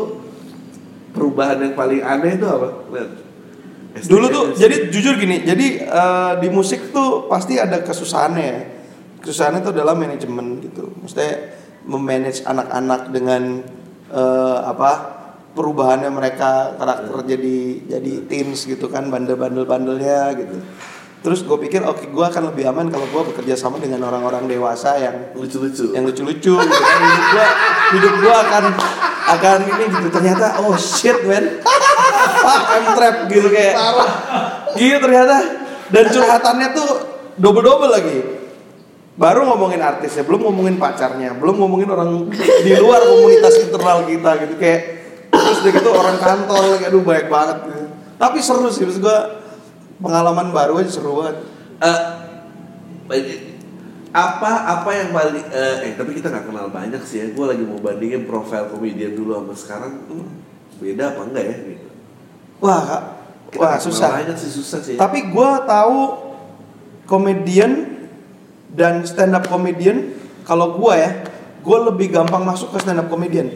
[1.14, 3.10] perubahan yang paling aneh itu apa lihat
[4.06, 8.60] Dulu tuh jadi jujur gini, jadi eh, di musik tuh pasti ada kesusahannya ya.
[9.24, 10.94] Kesusahannya itu adalah manajemen gitu.
[11.02, 11.58] Maksudnya
[11.88, 13.64] memanage anak-anak dengan
[14.14, 15.18] eh, apa
[15.58, 17.58] perubahannya mereka karakter jadi
[17.90, 20.58] jadi teens gitu kan bandel-bandel-bandelnya gitu.
[21.28, 24.96] Terus gue pikir oke gue akan lebih aman kalau gue bekerja sama dengan orang-orang dewasa
[24.96, 25.92] yang lucu-lucu.
[25.92, 27.00] yang lucu-lucu gitu kan.
[27.04, 27.48] Hidup gua
[27.92, 28.64] hidup gua akan
[29.36, 30.08] akan ini gitu.
[30.08, 31.60] Ternyata oh shit man.
[32.48, 33.76] Fuck I'm trapped gitu kayak.
[34.80, 35.36] Gitu ternyata.
[35.92, 36.90] Dan curhatannya tuh
[37.36, 38.24] double double lagi.
[39.20, 42.32] Baru ngomongin artisnya belum ngomongin pacarnya belum ngomongin orang
[42.64, 44.82] di luar komunitas internal kita gitu kayak.
[45.28, 47.84] Terus udah gitu orang kantor lagi aduh baik banget gitu.
[48.18, 49.37] tapi seru sih maksud gua
[50.02, 51.38] pengalaman baru aja seru banget
[51.78, 52.02] Eh,
[54.10, 57.62] apa apa yang paling eh, eh, tapi kita nggak kenal banyak sih ya gue lagi
[57.62, 60.28] mau bandingin profil komedian dulu sama sekarang hmm,
[60.82, 61.88] beda apa enggak ya gitu.
[62.66, 63.04] wah Kak.
[63.48, 66.00] Kita wah susah banyak sih susah sih Tapi gue tahu
[67.06, 67.94] komedian
[68.74, 71.12] dan stand up komedian kalau gue ya,
[71.60, 73.52] gue lebih gampang masuk ke stand up komedian.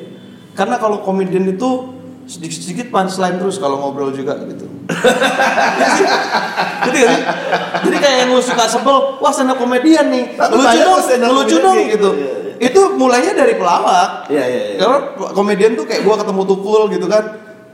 [0.60, 2.01] Karena kalau komedian itu
[2.32, 4.63] sedikit-sedikit punchline terus kalau ngobrol juga gitu.
[6.82, 7.20] Jadi sih?
[7.82, 11.00] Jadi kayak yang lu suka sebel, wah stand up komedian nih, Tapi lucu dong,
[11.34, 12.10] lucu dong gitu.
[12.13, 12.54] iya, iya.
[12.62, 14.26] Itu mulainya dari pelawak.
[14.28, 14.78] Iya iya iya.
[14.80, 14.98] Karena
[15.34, 17.24] komedian tuh kayak gua ketemu Tukul gitu kan.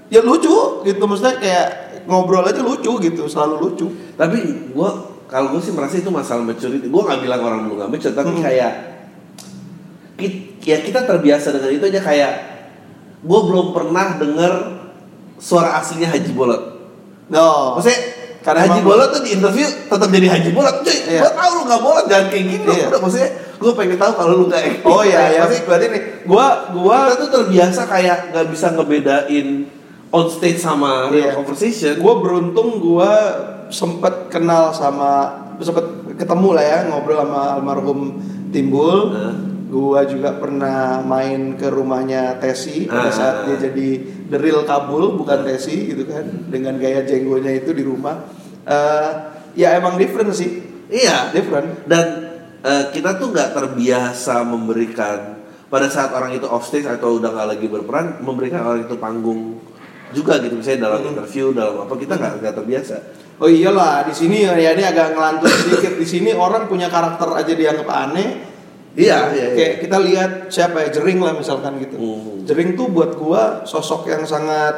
[0.07, 1.67] Ya lucu gitu maksudnya kayak
[2.07, 3.87] ngobrol aja lucu gitu, selalu lucu.
[4.15, 4.39] tapi
[4.71, 4.89] gue
[5.27, 8.31] kalau gue sih merasa itu masalah maturity gue nggak bilang orang dulu nggak mature tapi
[8.31, 8.39] Hmm.
[8.41, 8.71] kayak
[10.15, 12.31] ki- ya kita terbiasa dengan itu aja kayak
[13.27, 14.53] gue belum pernah denger
[15.37, 16.63] suara aslinya Haji Bolot
[17.27, 17.75] No.
[17.75, 17.99] Maksudnya
[18.39, 20.79] Karena Haji Bolot tuh di interview tetap jadi Haji Bolot.
[20.79, 21.19] Cuy, Iya.
[21.19, 22.71] gua tahu lu gak bolot jangan kayak gitu.
[22.71, 22.85] Iya.
[22.87, 24.87] Udah, maksudnya gue pengen tahu kalau lu gak acting.
[24.87, 29.47] Oh iya ya, Maksudnya berarti nih gua gua kita tuh terbiasa kayak gak bisa ngebedain
[30.07, 31.35] on stage sama Iya.
[31.35, 31.99] conversation.
[31.99, 33.11] gua beruntung gua
[33.67, 35.11] sempet kenal sama
[35.59, 35.83] sempet
[36.15, 38.15] ketemu lah ya ngobrol sama almarhum
[38.47, 39.11] Timbul.
[39.11, 39.35] Nah.
[39.67, 43.11] Gua juga pernah main ke rumahnya Tesi pada Ah.
[43.11, 43.87] saat dia jadi
[44.31, 48.31] The Real Kabul bukan Tesi gitu kan dengan gaya jenggonya itu di rumah.
[48.63, 49.09] Eh,
[49.59, 51.35] ya emang different sih, Iya.
[51.35, 51.83] different.
[51.83, 52.05] Dan
[52.57, 55.35] eh, kita tuh nggak terbiasa memberikan
[55.67, 59.59] pada saat orang itu off stage atau udah nggak lagi berperan memberikan orang itu panggung
[60.09, 61.11] juga gitu misalnya dalam Hmm.
[61.11, 62.95] interview dalam apa kita nggak nggak terbiasa.
[63.37, 65.99] Oh iyalah di sini ya ini agak ngelantur sedikit.
[65.99, 68.46] Di sini orang punya karakter aja dianggap aneh.
[68.97, 69.47] Iya, iya, iya.
[69.53, 71.95] Kayak kita lihat siapa ya Jering lah misalkan gitu.
[72.01, 72.41] Hmm.
[72.49, 74.73] Jering tuh buat gua sosok yang sangat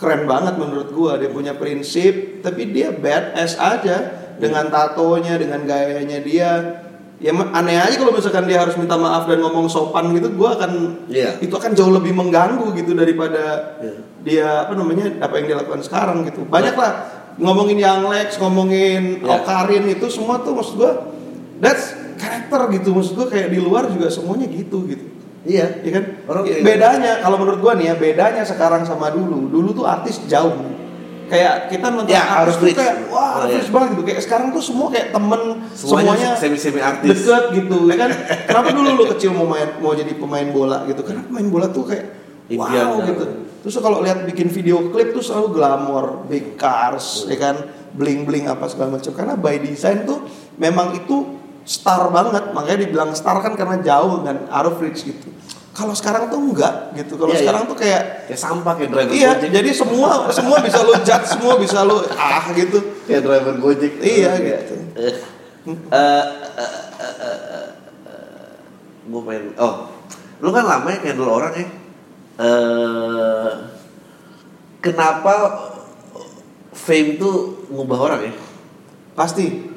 [0.00, 1.20] keren banget menurut gua.
[1.20, 3.96] Dia punya prinsip, tapi dia badass aja
[4.40, 6.50] dengan tatonya, dengan gayanya dia.
[7.20, 11.04] Ya aneh aja kalau misalkan dia harus minta maaf dan ngomong sopan gitu, gua akan
[11.12, 11.38] Iya.
[11.44, 13.94] itu akan jauh lebih mengganggu gitu daripada Iya.
[14.24, 16.42] dia apa namanya apa yang dia lakukan sekarang gitu.
[16.48, 16.92] Banyak lah
[17.38, 19.30] ngomongin Yang Lex, ngomongin Iya.
[19.40, 20.92] Okarin itu semua tuh maksud gua
[21.62, 25.04] that's karakter gitu maksud gua kayak di luar juga semuanya gitu gitu.
[25.44, 25.84] Iya.
[25.84, 26.04] Iya kan?
[26.24, 29.46] Orang Ya, bedanya kalau menurut gua nih ya bedanya sekarang sama dulu.
[29.46, 30.72] Dulu tuh artis jauh.
[31.24, 33.72] Kayak kita nonton Ya, artis tuh kayak wah Oh, artis iya.
[33.72, 34.02] banget gitu.
[34.04, 35.40] Kayak sekarang tuh semua kayak temen
[35.72, 37.08] Semuanya semuanya, semi-semi artis.
[37.24, 38.10] deket gitu ya kan.
[38.48, 41.00] Kenapa dulu lu kecil mau main mau jadi pemain bola gitu?
[41.00, 42.06] Karena pemain bola tuh kayak
[42.54, 43.24] wow gitu.
[43.64, 47.56] Terus kalau lihat bikin video klip tuh selalu glamor, big cars, ya kan,
[47.90, 49.08] bling bling apa segala macam.
[49.10, 50.20] Karena by design tuh
[50.54, 51.24] memang itu
[51.64, 55.28] star banget, makanya dibilang star kan karena jauh kan, out of reach gitu.
[55.74, 57.18] Kalau sekarang tuh enggak gitu.
[57.18, 57.70] Kalau Iya, sekarang iya.
[57.74, 59.50] tuh kayak Kayak sampah kayak driver iya, Gojek.
[59.50, 62.78] jadi semua semua bisa lu judge, semua bisa lu ah gitu.
[63.04, 63.92] kayak driver Gojek.
[63.98, 64.74] Iya, Kayak, gitu.
[64.94, 65.14] eh,
[65.66, 66.24] eh,
[66.54, 67.38] eh, eh, eh,
[68.06, 68.52] eh,
[69.04, 69.88] gua main oh
[70.38, 71.66] lu kan lama ya handle orang ya
[72.38, 73.50] eh
[74.78, 75.34] kenapa
[76.70, 78.34] fame tuh ngubah orang ya
[79.14, 79.73] Pasti.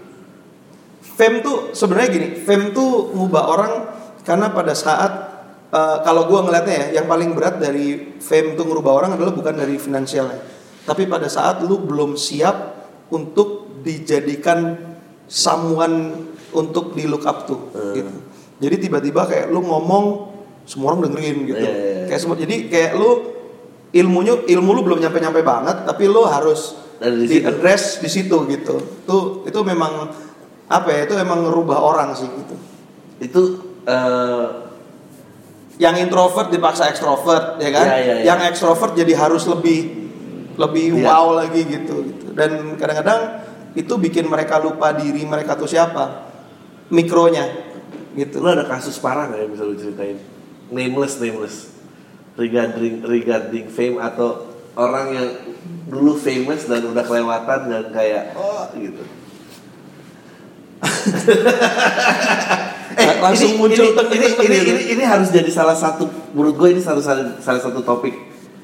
[1.18, 3.72] Fame tuh sebenarnya gini, fame tuh ngubah orang
[4.22, 5.12] karena pada saat
[5.74, 9.58] eh, kalau gua ngeliatnya ya, yang paling berat dari fame tuh ngubah orang adalah bukan
[9.58, 10.38] dari finansialnya,
[10.86, 12.56] tapi pada saat lu belum siap
[13.10, 14.78] untuk dijadikan
[15.26, 17.94] someone untuk di look up tuh, Hmm.
[17.98, 18.14] gitu.
[18.58, 20.06] Jadi tiba-tiba kayak lu ngomong
[20.68, 21.64] semua orang dengerin gitu.
[21.64, 22.06] Iya, iya, iya.
[22.12, 23.10] kayak semut jadi kayak lu
[23.96, 28.36] ilmunya ilmu lu belum nyampe nyampe banget tapi lu harus di di address di situ
[28.52, 28.76] gitu
[29.08, 30.12] tuh itu memang
[30.68, 32.56] apa ya itu memang ngerubah orang sih gitu
[33.18, 33.42] Itu
[33.88, 34.46] eh,
[35.78, 38.24] yang introvert dipaksa ekstrovert ya kan Iya, iya, iya.
[38.28, 40.10] yang ekstrovert jadi harus lebih
[40.58, 41.06] lebih Iya.
[41.06, 43.46] wow lagi gitu gitu dan kadang-kadang
[43.78, 46.28] itu bikin mereka lupa diri mereka tuh siapa
[46.90, 47.46] mikronya
[48.18, 50.18] gitu lu ada kasus parah nggak yang bisa lu ceritain?
[50.68, 51.70] Nameless, nameless.
[52.34, 55.28] Regarding regarding fame atau orang yang
[55.86, 59.00] dulu famous dan udah kelewatan dan kayak oh gitu.
[62.98, 64.74] Eh, langsung muncul ini, teng- ini, ini, gitu.
[64.74, 68.10] ini, ini harus jadi salah satu menurut gue ini salah satu salah satu topik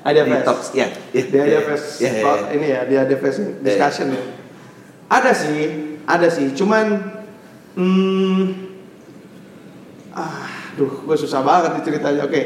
[0.02, 0.74] Ada talks.
[0.74, 1.22] Ya ya.
[1.22, 4.24] Dia ada ya, face ya, ya, ini ya dia ada face discussion ya.
[5.06, 5.62] Ada sih
[6.10, 6.50] ada sih.
[6.58, 7.14] Cuman
[7.78, 8.42] hmm,
[10.18, 10.50] ah
[10.82, 12.26] duh gue susah banget nih ceritanya.
[12.26, 12.42] Oke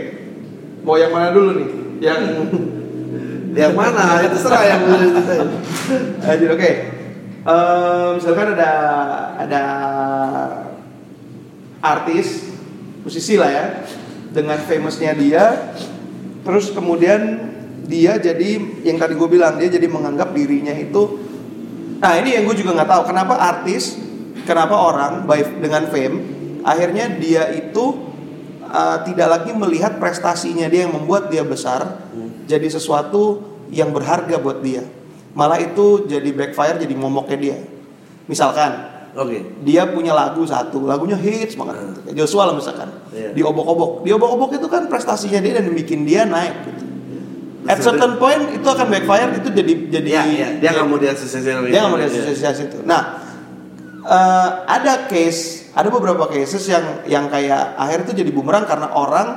[0.84, 1.70] mau yang mana dulu nih?
[2.04, 2.20] Yang
[3.64, 4.28] yang mana?
[4.28, 5.50] Itu serah yang lu ceritain.
[6.20, 6.72] Jadi oke.
[8.18, 8.72] Misalkan ada
[9.40, 9.64] ada
[11.80, 12.52] artis
[13.08, 13.66] musisi lah ya
[14.36, 15.74] dengan famousnya dia
[16.44, 17.48] terus kemudian
[17.88, 21.24] dia jadi yang tadi gue bilang dia jadi menganggap dirinya itu
[22.04, 23.96] nah ini yang gue juga nggak tahu kenapa artis
[24.44, 26.18] kenapa orang by dengan fame
[26.68, 28.12] akhirnya dia itu
[28.68, 32.06] uh, tidak lagi melihat prestasinya dia yang membuat dia besar
[32.44, 34.84] jadi sesuatu yang berharga buat dia
[35.38, 37.58] malah itu jadi backfire jadi momoknya dia.
[38.26, 38.74] Misalkan
[39.14, 39.62] oke.
[39.62, 41.78] dia punya lagu satu lagunya hits banget.
[41.78, 42.18] Hmm.
[42.18, 42.90] Joshua lah misalkan.
[43.14, 43.38] Iya.
[43.38, 46.58] diobok-obok diobok-obok itu kan prestasinya dia dan bikin dia naik.
[46.66, 46.88] Gitu
[47.68, 51.68] at certain point itu akan backfire itu jadi jadi ya ya dia nggak mau diasosiasikan
[51.68, 52.78] dia nggak mau diasosiasi itu.
[52.88, 53.02] Nah
[54.08, 59.28] eh, ada case ada beberapa cases yang yang kayak akhir itu jadi bumerang karena orang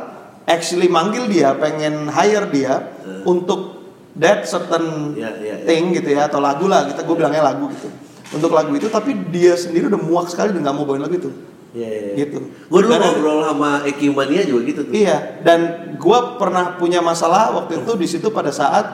[0.46, 3.26] actually manggil dia pengen hire dia Hmm.
[3.26, 3.79] untuk
[4.18, 5.66] that certain Ya, ya, ya.
[5.66, 7.86] thing gitu ya atau lagu lah kita gue bilangnya lagu gitu
[8.30, 11.30] untuk lagu itu tapi dia sendiri udah muak sekali dan nggak mau bawain lagu itu
[11.70, 12.14] Iya, iya, iya.
[12.26, 14.94] gitu Gue dulu ngobrol sama Eki Mania juga gitu tuh.
[14.94, 15.60] Iya, dan
[15.94, 18.86] gue pernah punya masalah waktu itu di situ pada saat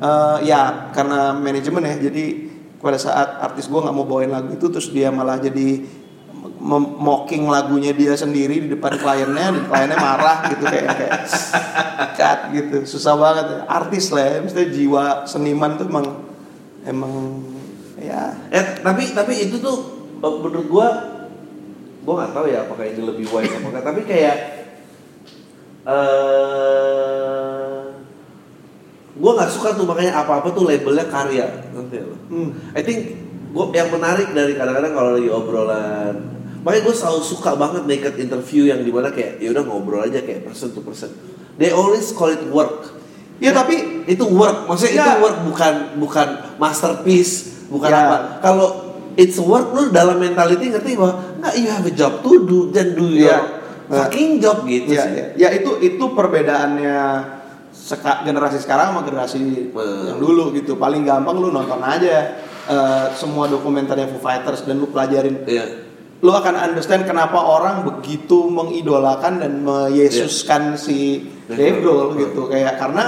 [0.00, 2.24] eh, ya karena manajemen ya, jadi
[2.80, 5.84] pada saat artis gue nggak mau bawain lagu itu, terus dia malah jadi
[6.62, 11.20] mocking lagunya dia sendiri di depan kliennya, dan kliennya marah gitu kayak kayak
[12.14, 13.46] cut gitu, susah banget.
[13.66, 16.06] Artis lah ya, mesti jiwa seniman tuh emang
[16.86, 17.12] emang
[17.98, 18.38] ya.
[18.54, 20.88] Eh tapi tapi itu tuh eh, menurut gua
[22.02, 24.36] gua nggak tahu ya apakah ini lebih wise apa enggak tapi kayak
[25.86, 27.82] eh
[29.18, 33.18] gua nggak suka tuh makanya apa apa tuh labelnya karya nanti hmm, I think
[33.54, 38.62] gua yang menarik dari kadang-kadang kalau lagi obrolan makanya gue selalu suka banget naked interview
[38.66, 41.10] yang di mana kayak ya udah ngobrol aja kayak person to person
[41.56, 42.94] they always call it work
[43.38, 45.18] ya tapi itu work maksudnya itu Ya.
[45.18, 47.34] work bukan bukan masterpiece
[47.66, 47.98] bukan Ya.
[48.00, 48.68] apa kalau
[49.14, 52.94] it's work lu dalam mentality ngerti bahwa nggak you have a job to do dan
[52.94, 53.40] do your Ya.
[54.06, 56.98] fucking job gitu ya, sih ya, ya itu itu perbedaannya
[57.68, 59.36] seka- generasi sekarang sama generasi
[59.68, 60.06] Hmm.
[60.06, 64.78] yang dulu gitu paling gampang lu nonton aja eh, semua dokumenter yang Foo Fighters dan
[64.78, 65.66] lu pelajarin Iya.
[66.22, 72.14] Lu akan understand kenapa orang begitu mengidolakan dan meyesuskan si Dave Grohl.
[72.14, 72.46] Gitu.
[72.46, 73.04] Kayak karena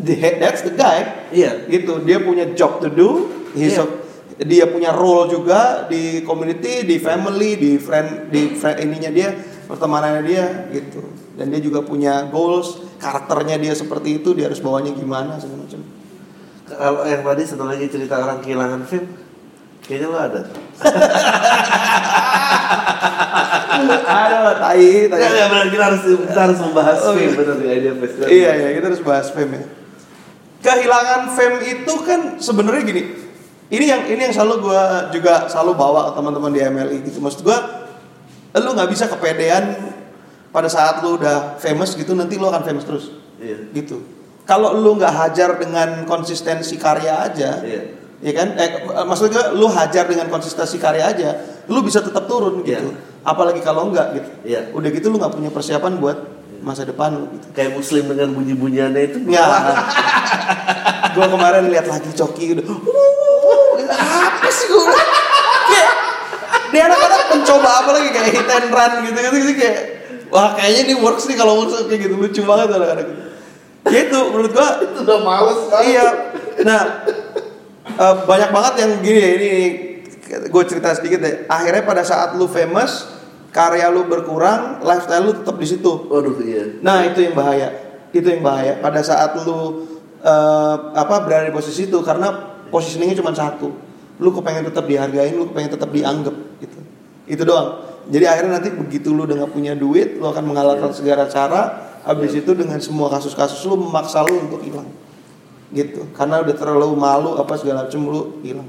[0.00, 1.28] the, that's the guy.
[1.30, 1.68] Iya.
[1.68, 2.00] gitu.
[2.00, 3.28] Dia punya job to do.
[3.52, 3.84] He's Iya.
[3.84, 3.98] a-
[4.40, 9.36] dia punya role juga di community di family di friend di friend ininya dia
[9.68, 11.04] pertemanannya dia gitu.
[11.36, 15.80] Dan dia juga punya goals karakternya dia seperti itu dia harus bawanya gimana segala macam.
[16.64, 19.12] Kalau yang tadi satu lagi cerita orang kehilangan film
[19.90, 20.40] kayaknya lo ada.
[20.46, 20.54] Tuh.
[24.06, 25.18] ada lah tai tai.
[25.20, 27.36] Ya, ya, benar kita harus kita harus membahas Oh, film iya.
[27.36, 29.62] benar di idea festival iya iya kita harus bahas fame ya.
[30.60, 33.02] Kehilangan fame itu kan sebenarnya gini.
[33.70, 34.82] Ini yang ini yang selalu gue
[35.16, 37.18] juga selalu bawa ke teman-teman di MLI gitu.
[37.18, 37.58] Maksud gue
[38.58, 39.78] lu nggak bisa kepedean
[40.50, 43.06] pada saat lu udah famous gitu nanti lu akan famous terus.
[43.40, 43.72] Iya.
[43.72, 44.04] gitu.
[44.44, 47.82] Kalau lu nggak hajar dengan konsistensi karya aja Iya.
[48.20, 48.70] Ya kan eh,
[49.02, 51.28] maksudnya lu hajar dengan konsistensi karya aja
[51.66, 53.24] lu bisa tetap turun gitu Iya.
[53.24, 54.60] apalagi kalau enggak gitu Iya.
[54.70, 56.18] udah gitu lu nggak punya persiapan buat
[56.60, 59.44] masa depan lu gitu kayak muslim dengan bunyi-bunyiannya itu Ya.
[61.10, 62.64] gue kemarin lihat lagi Coki udah.
[62.68, 64.84] "Uh, apa sih gue?
[65.66, 65.94] Kayak
[66.70, 69.80] dia anak-anak mencoba apa lagi kayak hit and run gitu gitu, gitu kayak
[70.28, 73.22] wah kayaknya ini works nih kalau works kayak gitu lucu banget anak-anak gitu.
[73.80, 76.06] Gitu menurut gua itu udah males banget iya.
[76.60, 76.80] Nah
[77.98, 79.52] eh, banyak banget yang gini ya ini
[80.30, 81.34] gue cerita sedikit deh.
[81.50, 83.10] Akhirnya pada saat lu famous
[83.50, 86.06] karya lu berkurang, lifestyle lu tetap di situ.
[86.06, 86.78] waduh iya.
[86.84, 87.90] Nah itu yang bahaya.
[88.10, 88.78] itu yang bahaya.
[88.78, 89.86] Pada saat lu
[90.22, 93.74] eh, apa berada di posisi itu karena positioningnya cuma satu.
[94.20, 96.78] Lu kepengen tetap dihargain lu kepengen tetap dianggap gitu.
[97.26, 97.86] Itu doang.
[98.10, 101.90] Jadi akhirnya nanti begitu lu udah nggak punya duit lu akan mengalahkan segala cara.
[102.00, 104.88] Habis itu dengan semua kasus-kasus lu memaksa lu untuk hilang
[105.70, 108.66] gitu karena udah terlalu malu apa segala macam lu hilang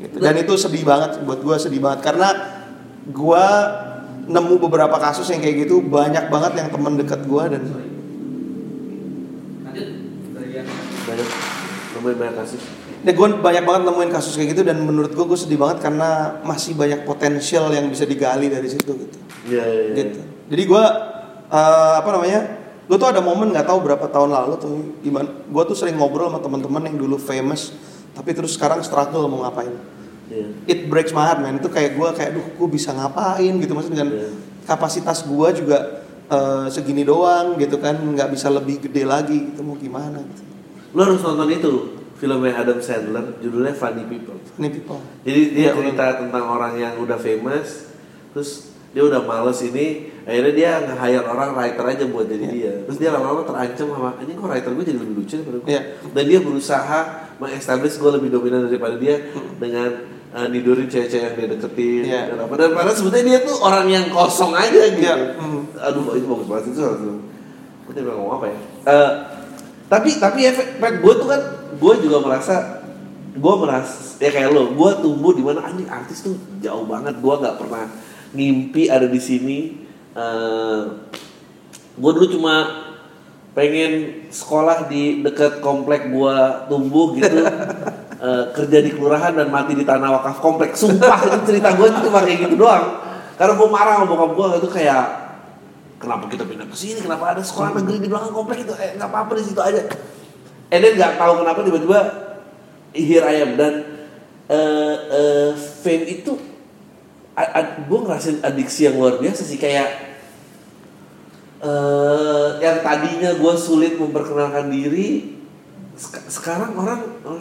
[0.00, 0.16] gitu.
[0.16, 2.28] dan itu sedih banget buat gua sedih banget karena
[3.12, 3.44] gua
[4.24, 7.68] nemu beberapa kasus yang kayak gitu banyak banget yang teman dekat gua dan
[11.02, 11.28] banyak
[12.00, 12.62] lumayan banyak kasus
[13.02, 16.38] Ya, gue banyak banget nemuin kasus kayak gitu dan menurut gue gue sedih banget karena
[16.46, 19.18] masih banyak potensial yang bisa digali dari situ gitu.
[19.50, 19.94] Iya, iya, iya.
[19.98, 20.20] Gitu.
[20.22, 20.84] Jadi gue
[21.50, 22.61] eh, apa namanya?
[22.92, 25.24] Gue tuh ada momen nggak tahu berapa tahun lalu tuh gimana?
[25.48, 27.72] Gue tuh sering ngobrol sama teman-teman yang dulu famous
[28.12, 29.72] tapi terus sekarang struggle mau ngapain.
[30.28, 30.52] Iya.
[30.68, 31.56] It breaks my heart man.
[31.56, 34.28] Itu kayak gue kayak duh gue bisa ngapain gitu maksudnya dengan Iya.
[34.68, 39.80] kapasitas gue juga eh, segini doang gitu kan nggak bisa lebih gede lagi gitu mau
[39.80, 40.44] gimana gitu.
[40.92, 41.72] Lo harus nonton itu
[42.20, 44.36] filmnya Adam Sandler judulnya Funny People.
[44.60, 45.00] Ini people.
[45.24, 47.88] Jadi dia Iya, cerita tentang orang yang udah famous,
[48.36, 52.52] terus dia udah males ini, akhirnya dia nge-hire orang writer aja buat jadi Iya.
[52.52, 52.72] dia.
[52.84, 55.68] Terus dia lama-lama terancam sama, ini kok writer gue jadi lebih lucu daripada gue.
[55.72, 55.80] Iya.
[56.12, 56.98] Dan dia berusaha
[57.40, 59.16] mengestablish gue lebih dominan daripada dia
[59.56, 59.88] dengan
[60.30, 62.20] uh, nidurin cewek-cewek yang dia deketin Iya.
[62.30, 62.54] dan apa.
[62.60, 65.00] Dan padahal sebetulnya dia tuh orang yang kosong aja gitu.
[65.08, 65.16] Iya.
[65.40, 65.62] Hmm.
[65.72, 66.82] Aduh, itu bagus banget itu.
[67.82, 68.56] Gue tadi bilang ngomong apa ya?
[68.86, 69.10] Eh,
[69.88, 71.40] tapi tapi efek gue tuh kan
[71.76, 72.80] gue juga merasa
[73.32, 77.34] gue merasa ya kayak lo gue tumbuh di mana anjing artis tuh jauh banget gue
[77.34, 77.88] nggak pernah
[78.32, 79.58] ngimpi ada di sini
[81.92, 82.54] gue dulu cuma
[83.52, 86.36] pengen sekolah di dekat komplek gue
[86.68, 87.40] tumbuh gitu.
[88.22, 90.78] Eh, kerja di kelurahan dan mati di tanah wakaf komplek.
[90.78, 93.02] Sumpah itu cerita gue itu cuma kayak gitu doang.
[93.34, 95.04] Karena gue marah sama bokap gue itu kayak
[95.98, 97.02] kenapa kita pindah ke sini?
[97.02, 98.78] Kenapa ada sekolah negeri di belakang komplek itu?
[98.78, 99.82] Eh nggak apa-apa di situ aja.
[100.70, 102.00] And then nggak tahu kenapa tiba-tiba
[102.94, 103.58] here I am.
[103.58, 103.74] Dan
[104.46, 105.50] eh eh,
[105.82, 106.38] fame itu
[107.82, 109.88] gue ngerasain adiksi yang luar biasa sih kayak
[111.62, 115.38] eh yang tadinya gue sulit memperkenalkan diri
[115.94, 117.38] sek- sekarang orang oh,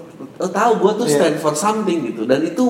[0.47, 1.15] tahu gue tuh Iya.
[1.17, 2.61] stand for something gitu dan itu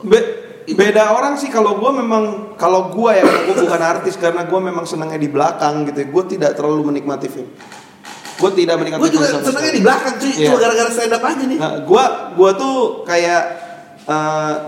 [0.00, 4.60] Be- beda orang sih kalau gue memang kalau gue ya gue bukan artis karena gue
[4.60, 7.50] memang senangnya di belakang gitu gue tidak terlalu menikmati film
[8.40, 9.76] gue tidak menikmati gue juga sekali.
[9.76, 10.46] di belakang cuy Iya.
[10.48, 13.42] cuma gara-gara stand up aja nih nah, gue gue tuh kayak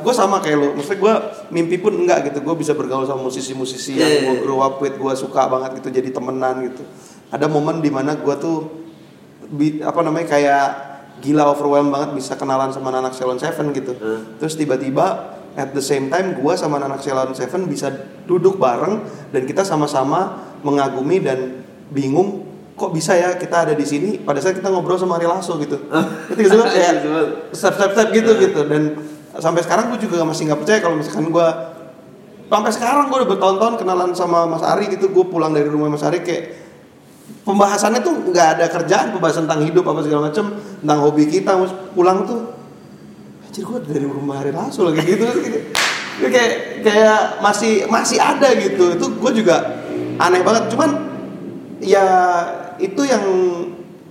[0.00, 0.68] gue sama kayak lo.
[0.74, 1.14] Maksudnya gue
[1.50, 2.38] mimpi pun enggak gitu.
[2.40, 4.42] Gue bisa bergaul sama musisi-musisi Iya, yang iya, gue iya.
[4.42, 6.82] grow up with gue suka banget gitu jadi temenan gitu.
[7.28, 8.70] Ada momen di mana gue tuh
[9.48, 10.66] bi- apa namanya kayak
[11.20, 13.92] gila overwhelmed banget bisa kenalan sama anak Salon Seven gitu.
[13.94, 14.36] Hmm.
[14.40, 17.92] terus tiba-tiba at the same time gue sama anak Salon Seven bisa
[18.24, 24.16] duduk bareng dan kita sama-sama mengagumi dan bingung kok bisa ya kita ada di sini?
[24.18, 25.76] Pada saat kita ngobrol sama Ari Lasso gitu
[26.32, 27.04] itu gitu kayak
[27.52, 28.60] step step step gitu gitu.
[28.64, 28.82] Dan
[29.40, 31.48] sampai sekarang gue juga masih nggak percaya kalau misalkan gue
[32.52, 35.08] sampai sekarang gue udah bertahun-tahun kenalan sama Mas Ari gitu.
[35.08, 36.60] Gue pulang dari rumah Mas Ari kayak
[37.48, 41.56] pembahasannya tuh nggak ada kerjaan pembahasan tentang hidup apa segala macam tentang hobi kita.
[41.96, 42.52] Pulang tuh
[43.48, 45.24] anjir gue dari rumah Ari Lasso lagi gitu.
[46.20, 49.00] Itu kayak kayak masih masih ada gitu.
[49.00, 49.80] Itu gue juga
[50.20, 50.76] aneh banget.
[50.76, 50.90] Cuman
[51.80, 52.04] ya
[52.76, 53.24] itu yang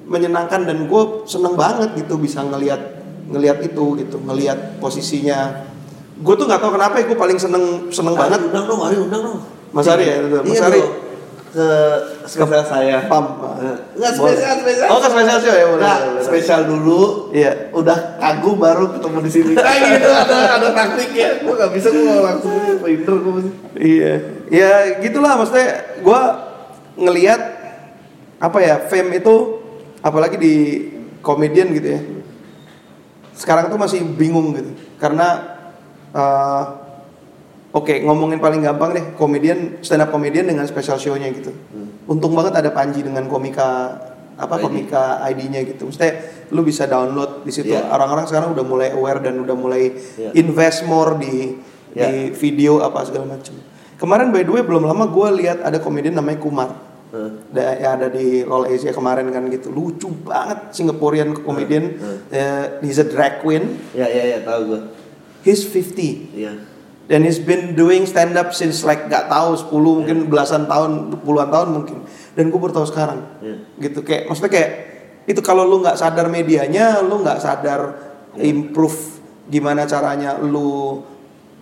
[0.09, 3.00] menyenangkan dan gue seneng banget gitu bisa ngelihat
[3.31, 5.65] ngelihat itu gitu ngelihat posisinya.
[6.21, 8.39] Gue tuh nggak tahu kenapa ya gue paling seneng seneng Ari, banget.
[8.45, 9.39] undang dong Ari undang dong.
[9.71, 10.81] Mas Ari ya, itu, Mas Iya Ari.
[10.81, 10.93] dong.
[11.51, 11.67] ke
[12.23, 12.97] spesial saya.
[13.11, 13.25] pam
[13.91, 14.87] Enggak spesial spesial.
[14.87, 16.23] Oh kan spesial sih ya boleh, Nggak, boleh.
[16.23, 17.01] spesial dulu.
[17.35, 17.51] Iya.
[17.75, 19.51] Udah kagum baru ketemu di sini.
[19.59, 23.33] Kayak gitu ada ada taktiknya gue nggak bisa gue langsung pinter gue
[23.75, 24.13] Iya,
[24.47, 24.71] ya
[25.03, 26.21] gitulah maksudnya gue
[26.95, 27.41] ngelihat
[28.39, 29.35] apa ya fame itu
[29.99, 30.55] apalagi di
[31.19, 32.01] komedian gitu ya.
[33.31, 35.57] Sekarang tuh masih bingung gitu karena
[36.11, 36.63] eh,
[37.71, 41.51] oke ngomongin paling gampang deh komedian stand up komedian dengan special show-nya gitu.
[42.05, 43.97] Untung banget ada Panji dengan komika
[44.35, 44.63] apa ID.
[44.65, 45.87] komika ID-nya gitu.
[45.87, 46.13] Maksudnya
[46.49, 47.71] lu bisa download di situ.
[47.71, 47.87] Iya.
[47.93, 50.33] Orang-orang sekarang udah mulai aware dan udah mulai Iya.
[50.35, 51.55] invest more di
[51.93, 52.07] Iya.
[52.09, 53.53] di video apa segala macam.
[54.01, 56.73] Kemarin by the way belum lama gue lihat ada komedian namanya Kumar.
[57.51, 59.67] Da, yang ada di LOL Asia kemarin kan gitu.
[59.67, 61.99] Lucu banget Singaporean komedian.
[61.99, 62.17] Hmm.
[62.31, 63.75] Eh, he's a drag queen.
[63.91, 64.81] ya ya ya tahu gue
[65.41, 66.53] He's 50 iya
[67.09, 71.51] dan he's been doing stand up since like gak tahu 10 mungkin belasan tahun puluhan
[71.51, 71.97] tahun mungkin
[72.37, 73.57] dan gue baru tahu sekarang Iya.
[73.83, 74.71] gitu kayak maksudnya kayak
[75.27, 77.81] itu kalau lu nggak sadar medianya lu nggak sadar
[78.39, 79.19] improve
[79.51, 81.03] gimana caranya lu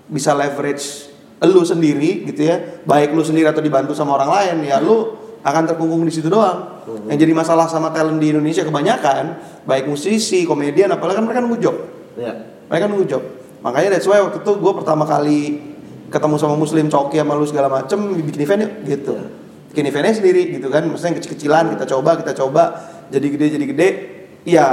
[0.05, 1.09] bisa leverage
[1.41, 5.63] lu sendiri gitu ya baik lu sendiri atau dibantu sama orang lain ya lu akan
[5.69, 6.83] terkungkung di situ doang.
[7.07, 11.59] Yang jadi masalah sama talent di Indonesia kebanyakan, baik musisi, komedian, apalagi kan mereka nunggu
[11.61, 11.75] job.
[12.19, 12.33] Ya.
[12.67, 13.23] Mereka nunggu job.
[13.59, 15.39] Makanya that's why waktu itu gue pertama kali
[16.09, 19.13] ketemu sama Muslim Coki sama lu segala macem bikin event yuk gitu.
[19.15, 19.27] Iya.
[19.69, 20.83] Bikin eventnya sendiri gitu kan.
[20.87, 22.63] Maksudnya yang kecil-kecilan kita coba, kita coba
[23.13, 23.89] jadi gede jadi gede.
[24.47, 24.67] Iya.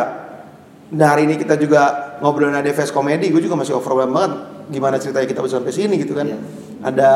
[0.86, 4.32] Nah hari ini kita juga ngobrolin ada fest komedi, gue juga masih overwhelmed banget
[4.66, 6.26] gimana ceritanya kita bisa sampai sini gitu kan.
[6.30, 6.38] Iya.
[6.86, 7.08] Ada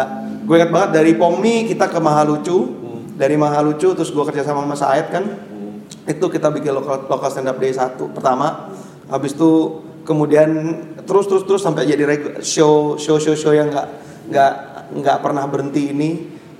[0.42, 2.79] gue ingat banget dari Pomi kita ke Mahalucu,
[3.20, 5.24] dari Mahalucu terus gue kerja sama Mas Said kan.
[6.08, 8.72] Itu kita bikin lokal, lokal stand up day satu pertama.
[9.12, 10.48] Habis itu kemudian
[11.04, 12.08] terus terus terus sampai jadi
[12.40, 13.86] show show show show yang nggak
[14.32, 14.52] nggak
[14.96, 16.10] nggak pernah berhenti ini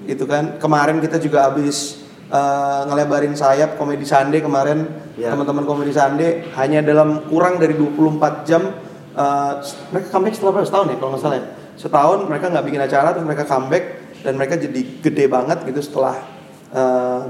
[0.05, 5.37] gitu kan kemarin kita juga habis eh, ngelebarin sayap komedi Sunday kemarin Ya.
[5.37, 8.73] teman-teman komedi Sunday hanya dalam kurang dari 24 jam
[9.17, 9.53] eh,
[9.93, 11.45] mereka comeback setelah berapa setahun ya kalau nggak salah ya
[11.77, 13.85] setahun mereka nggak bikin acara terus mereka comeback
[14.21, 16.40] dan mereka jadi gede banget gitu setelah
[16.71, 17.21] eh,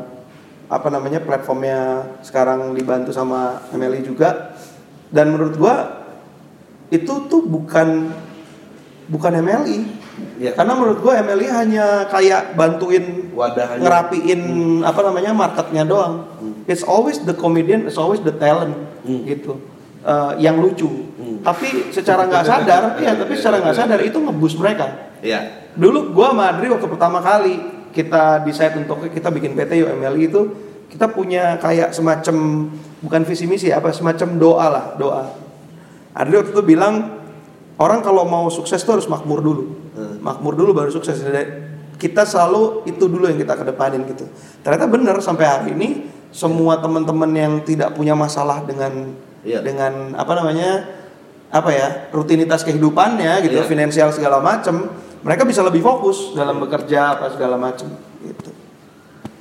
[0.71, 4.55] apa namanya platformnya sekarang dibantu sama Emily juga.
[5.11, 5.75] Dan menurut gua
[6.91, 8.11] itu tuh bukan
[9.11, 9.99] bukan MLI
[10.37, 10.53] Ya.
[10.53, 14.41] karena menurut gua MLI hanya kayak bantuin Wadah ngerapiin
[14.85, 16.29] apa namanya marketnya doang.
[16.69, 19.25] It's always the comedian it's always the talent Hmm.
[19.25, 19.59] gitu.
[20.01, 20.89] Eh, yang lucu.
[21.21, 21.41] Hmm.
[21.41, 25.09] tapi secara nggak sadar ya tapi secara nggak sadar itu ngebus mereka.
[25.25, 25.69] Ya.
[25.73, 30.41] Dulu gua sama Adri waktu pertama kali kita decide untuk kita bikin PT UMLI itu
[30.91, 32.67] kita punya kayak semacam
[33.03, 35.25] bukan visi misi apa semacam doa lah doa.
[36.15, 37.23] Adri waktu itu bilang
[37.79, 39.63] orang kalau mau sukses tuh harus makmur dulu.
[39.95, 40.19] Hmm.
[40.23, 41.23] Makmur dulu baru sukses.
[42.01, 44.27] Kita selalu itu dulu yang kita kedepanin gitu.
[44.65, 45.89] Ternyata benar sampai hari ini
[46.35, 49.65] semua teman-teman yang tidak punya masalah dengan Iya.
[49.65, 50.85] dengan apa namanya
[51.49, 53.67] apa ya rutinitas kehidupannya gitu Iya.
[53.67, 56.33] finansial segala macam mereka bisa lebih fokus.
[56.33, 57.89] Dalam bekerja apa segala macam.
[58.21, 58.51] Gitu.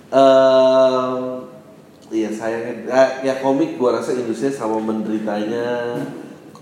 [0.09, 1.19] Eh
[2.09, 2.73] iya sayangnya.
[2.85, 6.01] Ya, ya komik gua rasa industri sama menderitanya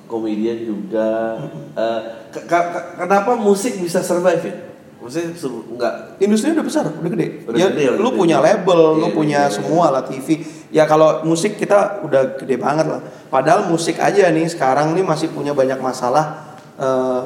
[0.06, 1.40] komedian juga.
[1.74, 2.00] Eh,
[2.30, 4.56] ke- ke- ke- kenapa musik bisa survive ya?
[4.98, 6.20] Maksudnya su- enggak.
[6.20, 7.28] Industri udah besar udah gede.
[7.46, 8.20] Udah ya gede, udah lu gede.
[8.20, 9.56] punya label lu Iya, punya iya, iya.
[9.56, 10.28] semua lah TV
[10.68, 13.00] ya kalau musik kita udah gede banget lah.
[13.28, 16.44] Padahal musik aja nih sekarang nih masih punya banyak masalah
[16.78, 17.24] Eh,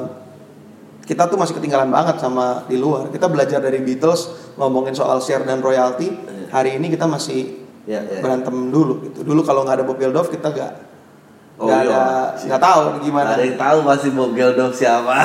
[1.12, 3.06] kita tuh masih ketinggalan banget sama di luar.
[3.06, 6.48] Kita belajar dari Beatles ngomongin soal share dan royalti Iya.
[6.48, 8.18] hari ini kita masih ya, ya.
[8.18, 9.20] berantem dulu gitu.
[9.20, 10.72] Dulu kalau nggak ada Bob Geldof kita nggak
[11.60, 11.92] Oh, nggak iya.
[11.92, 12.02] ada
[12.40, 13.28] nggak tahu gimana.
[13.30, 15.16] Ada yang tahu pasti Bob Geldof siapa.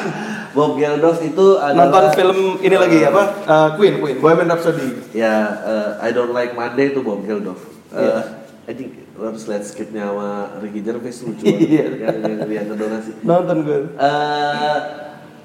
[0.54, 3.22] Bob Geldof itu adalah nonton film ini lagi apa?
[3.42, 4.16] Eh, Queen Queen.
[4.16, 4.88] Bohemian Rhapsody.
[5.10, 7.58] Ya eh, I don't like Monday itu Bob Geldof.
[7.90, 8.22] Eh, Iya.
[8.62, 10.28] I think harus lihat skipnya sama
[10.58, 11.82] Ricky Gervais lucu Iya.
[11.82, 13.10] banget yang, yang, yang ngedonasi.
[13.22, 14.78] Nonton gue Eh,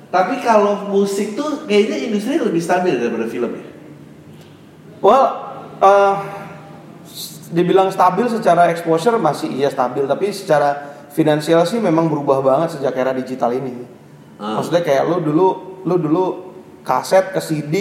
[0.08, 3.66] tapi kalau musik tuh kayaknya industri lebih stabil daripada film ya.
[4.98, 5.26] well
[7.04, 10.76] s- dibilang stabil secara exposure masih iya stabil tapi secara
[11.10, 13.84] finansial sih memang berubah banget sejak era digital ini
[14.38, 14.62] Ah.
[14.62, 15.48] maksudnya kayak lu dulu
[15.82, 16.26] lu dulu
[16.82, 17.76] kaset ke CD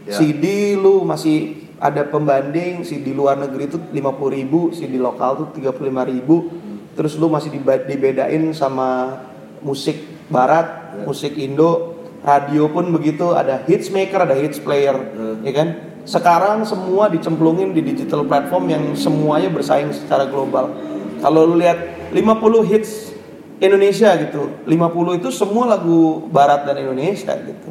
[0.00, 0.16] Ya.
[0.16, 0.44] CD
[0.74, 4.00] lu masih ada pembanding CD luar negeri itu 50.000
[4.32, 5.76] ribu CD lokal tuh 35.000
[6.08, 6.48] ribu
[6.90, 7.52] terus lu masih
[7.84, 9.20] dibedain sama
[9.60, 10.79] musik barat.
[11.04, 15.40] Musik Indo radio pun begitu ada hits maker ada hits player Hmm.
[15.40, 15.68] ya kan?
[16.04, 20.72] Sekarang semua dicemplungin di digital platform yang semuanya bersaing secara global.
[21.20, 23.12] Kalau lu lihat 50 hits
[23.60, 27.70] Indonesia gitu 50 itu semua lagu barat dan Indonesia gitu.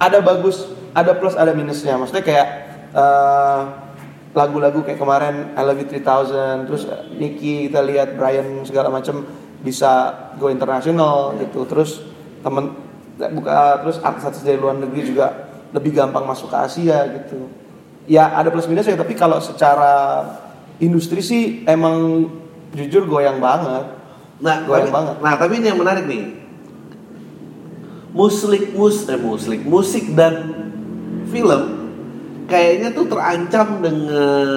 [0.00, 0.64] Ada bagus
[0.96, 2.00] ada plus ada minusnya.
[2.00, 2.46] Maksudnya kayak
[2.96, 3.60] eh,
[4.32, 6.82] lagu-lagu kayak kemarin I Love You 3000 terus
[7.16, 9.24] Nicky kita lihat Brian segala macam
[9.60, 11.68] bisa go internasional gitu.
[11.68, 12.04] Terus
[12.44, 12.74] temen
[13.18, 17.50] buka terus artis-artis dari luar negeri juga lebih gampang masuk ke Asia gitu
[18.06, 20.24] ya ada plus minusnya tapi kalau secara
[20.78, 22.30] industri sih emang
[22.72, 23.98] jujur goyang banget
[24.38, 25.16] Nah, Goyang tapi, banget.
[25.18, 26.38] nah tapi ini yang menarik nih.
[28.14, 30.34] Musik, mus, eh musik, musik dan
[31.28, 31.62] film
[32.48, 34.48] kayaknya tuh terancam dengan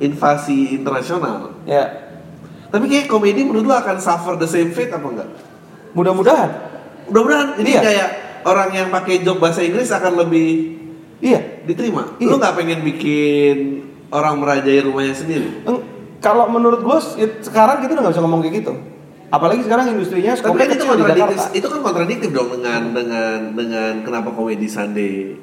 [0.00, 1.52] invasi internasional.
[1.68, 1.84] ya
[2.72, 5.30] Tapi kayak komedi menurut lu akan suffer the same fate apa enggak?
[5.94, 6.50] Mudah-mudahan
[7.04, 7.80] Mudah-mudahan ini Iya.
[7.80, 8.08] kayak
[8.44, 10.48] orang yang pakai job bahasa Inggris akan lebih
[11.20, 12.16] iya diterima.
[12.16, 12.28] Iya.
[12.28, 13.56] Lu nggak pengen bikin
[14.08, 15.64] orang merajai rumahnya sendiri?
[15.64, 15.84] Eng-
[16.18, 16.98] kalau menurut gue
[17.40, 18.72] sekarang kita udah nggak bisa ngomong kayak gitu
[19.28, 24.30] apalagi sekarang industrinya Tapi kan itu kontradiktif, itu kan kontradiktif dong dengan dengan dengan kenapa
[24.30, 25.34] komedi Sunday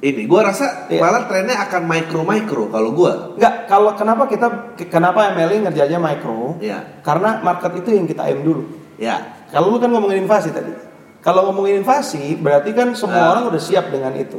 [0.00, 0.22] ini.
[0.26, 0.98] Gua rasa Iya.
[0.98, 3.36] malah trennya akan micro micro kalau gua.
[3.38, 4.46] Nggak, kalau kenapa kita
[4.84, 8.66] kenapa MLI ngerjainnya micro Ya, karena market itu yang kita aim dulu
[8.98, 10.72] ya, kalau lu kan ngomongin invasi tadi
[11.20, 13.30] kalau ngomongin invasi berarti kan semua Ah.
[13.36, 14.38] orang udah siap dengan itu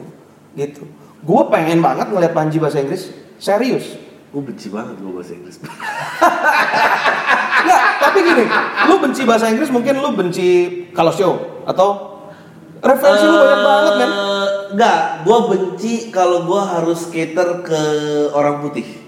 [0.55, 0.83] gitu
[1.21, 3.99] gue pengen banget ngeliat Panji bahasa Inggris serius
[4.31, 5.59] Gue benci banget gue bahasa Inggris.
[7.61, 8.47] Enggak, tapi gini,
[8.87, 10.47] lu benci bahasa Inggris mungkin lu benci
[10.95, 11.35] kalau show
[11.67, 12.15] atau
[12.79, 14.07] referensi lu banyak banget men.
[14.07, 17.81] Eh, Enggak, gue benci kalau gue harus cater ke
[18.31, 19.00] orang putih.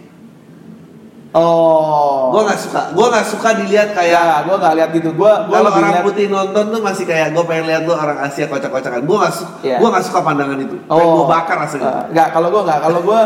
[1.33, 2.29] Oh.
[2.29, 5.09] Gue nggak suka, gue nggak suka dilihat kayak ya, gue gak lihat gitu.
[5.13, 8.45] Gue kalau orang lihat putih nonton tuh masih kayak gue pengen lihat tuh orang Asia
[8.45, 9.01] kocak-kocakan.
[9.01, 9.77] Gue nggak suka, Iya.
[9.81, 10.77] gue nggak suka pandangan itu.
[10.79, 11.85] Pengen gue bakar rasanya.
[11.85, 12.79] Eh, Nggak, kalau gue nggak.
[12.79, 13.19] Kalau gue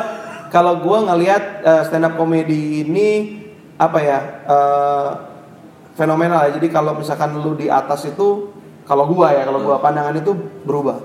[0.48, 1.44] kalau gue ngelihat
[1.84, 3.10] stand up comedy ini
[3.76, 5.10] apa ya eh,
[5.94, 6.52] fenomenal ya.
[6.56, 10.32] Jadi kalau misalkan lu di atas itu, kalau gue ya, kalau gue pandangan itu
[10.64, 10.96] berubah.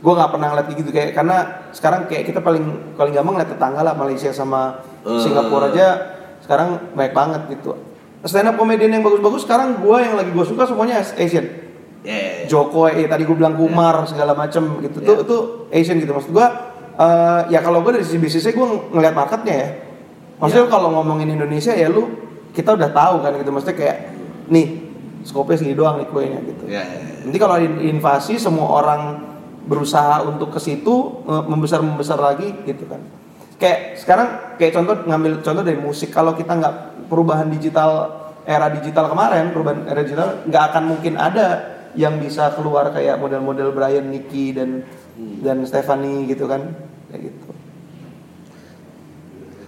[0.00, 1.36] Gue nggak pernah ngeliat gitu kayak karena
[1.72, 5.16] sekarang kayak kita paling paling gampang ngeliat tetangga lah Malaysia sama Eh.
[5.16, 5.88] Singapura aja
[6.50, 7.78] sekarang baik banget gitu.
[8.26, 11.46] Stand up comedian yang bagus-bagus sekarang gue yang lagi gue suka semuanya Asian.
[12.02, 12.50] Yeah.
[12.50, 15.22] Joko eh tadi gue bilang Kumar segala macem gitu tuh Ya.
[15.22, 15.36] itu
[15.70, 16.46] Asian gitu maksud gue
[16.96, 19.68] eh, ya kalau gue dari sisi bisnisnya gue ngeliat marketnya ya
[20.40, 20.72] maksudnya Ya.
[20.72, 22.08] kalau ngomongin Indonesia ya lu
[22.50, 23.96] kita udah tahu kan gitu maksudnya kayak
[24.48, 24.66] nih
[25.22, 27.14] skopnya segini doang nih kuenya gitu Ya, ya, ya.
[27.28, 29.02] nanti kalau invasi semua orang
[29.68, 33.04] berusaha untuk ke situ membesar membesar lagi gitu kan
[33.60, 36.08] kayak sekarang kayak contoh ngambil contoh dari musik.
[36.10, 41.76] Kalau kita nggak perubahan digital era digital kemarin perubahan era digital nggak akan mungkin ada
[41.92, 44.82] yang bisa keluar kayak model-model Brian Nicky dan
[45.44, 46.72] dan Stephanie gitu kan.
[47.12, 47.48] Kayak gitu.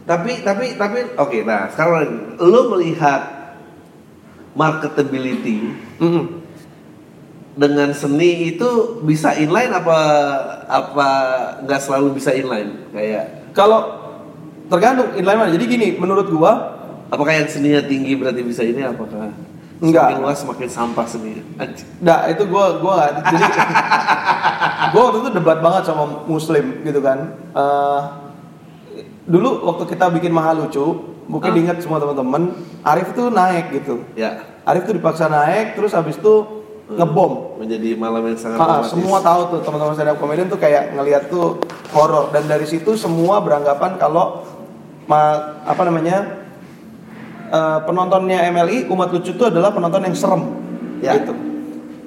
[0.03, 3.53] Tapi tapi tapi oke nah sekarang lo melihat
[4.53, 5.73] marketability
[6.03, 6.43] Mm-mm.
[7.57, 9.99] dengan seni itu bisa inline apa
[10.67, 11.09] apa
[11.63, 12.89] nggak selalu bisa inline?
[12.91, 13.81] Kayak kalau
[14.67, 16.53] tergantung inline mana jadi gini menurut gua
[17.09, 19.29] apakah yang seninya tinggi berarti bisa ini apakah
[19.79, 20.09] Enggak.
[20.09, 21.43] semakin luas semakin sampah seninya.
[22.01, 23.45] Nah itu gue nggak jadi
[24.89, 27.19] gue waktu itu debat banget sama Muslim gitu kan.
[27.51, 28.01] Eh,
[29.25, 31.55] dulu waktu kita bikin mahal lucu, mungkin Ah.
[31.55, 34.07] diingat semua teman-teman, Arif tuh naik gitu.
[34.15, 36.62] ya Arif tuh dipaksa naik, terus habis itu
[36.95, 37.33] ngebom.
[37.57, 38.91] menjadi malam yang sangat dramatis.
[38.91, 42.95] semua tahu tuh teman-teman stand up comedian tuh kayak ngelihat tuh horor dan dari situ
[42.95, 44.43] semua beranggapan kalau
[45.05, 46.43] ma- apa namanya
[47.49, 50.43] eh, penontonnya MLI umat lucu itu adalah penonton yang serem
[50.99, 51.17] Ya.
[51.17, 51.35] gitu.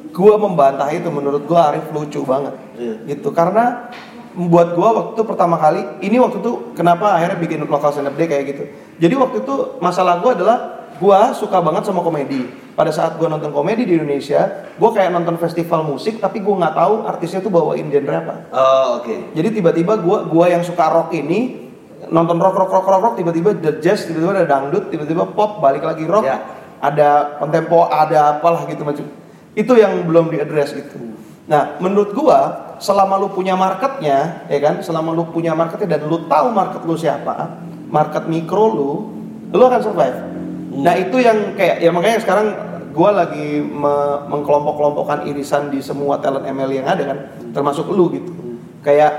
[0.10, 2.96] Gua membantah itu menurut gua Arif lucu banget Iya.
[3.10, 3.92] gitu karena
[4.34, 8.26] buat gua waktu pertama kali ini waktu itu kenapa akhirnya bikin lokal stand up day
[8.26, 8.64] kayak gitu.
[8.98, 10.58] Jadi waktu itu masalah gua adalah
[10.96, 12.48] gua suka banget sama komedi.
[12.76, 16.76] Pada saat gua nonton komedi di Indonesia, gua kayak nonton festival musik tapi gua nggak
[16.76, 18.36] tahu artisnya tuh bawain genre apa.
[18.52, 21.72] oh oke Jadi tiba-tiba gua gua yang suka rock ini
[22.12, 25.88] nonton rock rock rock rock rock tiba-tiba ada jazz, tiba-tiba ada dangdut, tiba-tiba pop, balik
[25.88, 26.44] lagi rock, Ya.
[26.84, 29.08] ada kontempo, ada apalah gitu macam.
[29.56, 31.00] Itu yang belum diadres gitu.
[31.48, 36.28] Nah, menurut gua selama lu punya marketnya, ya kan, selama lu punya marketnya dan lu
[36.28, 37.56] tahu market lu siapa,
[37.88, 38.92] market mikro lu,
[39.56, 40.18] lu akan survive.
[40.76, 42.48] Nah, itu yang kayak ya makanya sekarang
[42.92, 47.18] gua lagi me- mengkelompok-kelompokkan irisan di semua talent ML yang ada kan,
[47.52, 48.32] termasuk lu gitu.
[48.80, 49.14] Kayak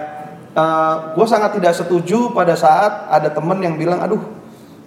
[1.12, 4.20] gue sangat tidak setuju pada saat ada temen yang bilang, aduh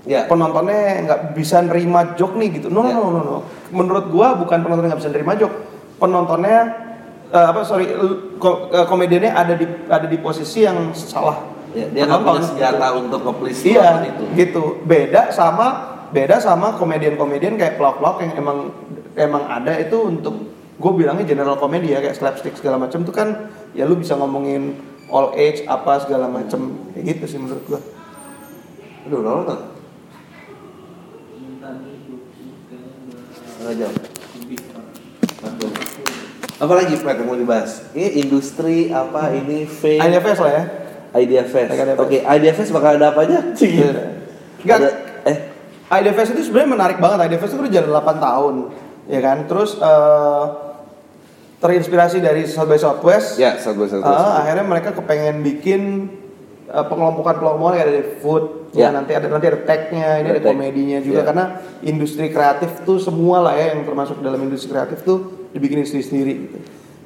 [0.01, 2.67] ya penontonnya nggak bisa nerima joke nih gitu.
[2.67, 2.95] No no Ya.
[2.95, 3.37] no no no.
[3.69, 5.53] Menurut gua bukan penontonnya nggak bisa nerima joke.
[5.97, 6.59] Penontonnya
[7.29, 7.85] eh, apa sorry
[8.37, 11.37] ko- eh, komediannya ada di ada di posisi yang salah.
[11.69, 12.49] Ya, dia nggak punya Penonton.
[12.49, 14.23] senjata untuk nge-please Iya, itu.
[14.33, 14.63] gitu.
[14.81, 18.57] Beda sama beda sama komedian-komedian kayak pelak-pelak yang emang
[19.13, 23.51] emang ada itu untuk gue bilangnya general komedi ya kayak slapstick segala macam tuh kan
[23.75, 24.79] ya lu bisa ngomongin
[25.11, 27.81] all age apa segala macam kayak gitu sih menurut gua.
[29.05, 29.59] aduh udah nonton
[33.59, 33.91] Setengah jam
[35.39, 35.71] Aduh.
[36.59, 40.63] apa lagi Pat yang mau dibahas ini industri apa ini fame IDFS lah ya.
[41.09, 41.73] Idea Fest.
[41.73, 42.01] Idea Fest.
[42.05, 43.41] Oke, Idea Fest bakal ada apa aja?
[44.61, 44.77] Enggak.
[44.77, 44.89] Ada,
[45.25, 45.37] eh,
[45.89, 47.17] IDFS itu sebenarnya menarik banget.
[47.27, 48.55] IDFS itu udah jalan 8 tahun,
[49.07, 49.37] ya kan?
[49.45, 50.43] Terus eh,
[51.57, 53.35] terinspirasi dari South by Southwest.
[53.35, 53.99] ya satu satu.
[53.99, 55.81] eh, akhirnya mereka kepengen bikin
[56.65, 58.87] eh, pengelompokan pengelompokan kayak ada food, Ya.
[58.87, 58.89] ya.
[58.93, 60.49] nanti ada nanti ada tag-nya, ini Ada ada tag.
[60.53, 61.25] komedinya juga Ya.
[61.25, 61.45] karena
[61.81, 66.57] industri kreatif tuh semua lah ya yang termasuk dalam industri kreatif tuh dibikin sendiri-sendiri gitu.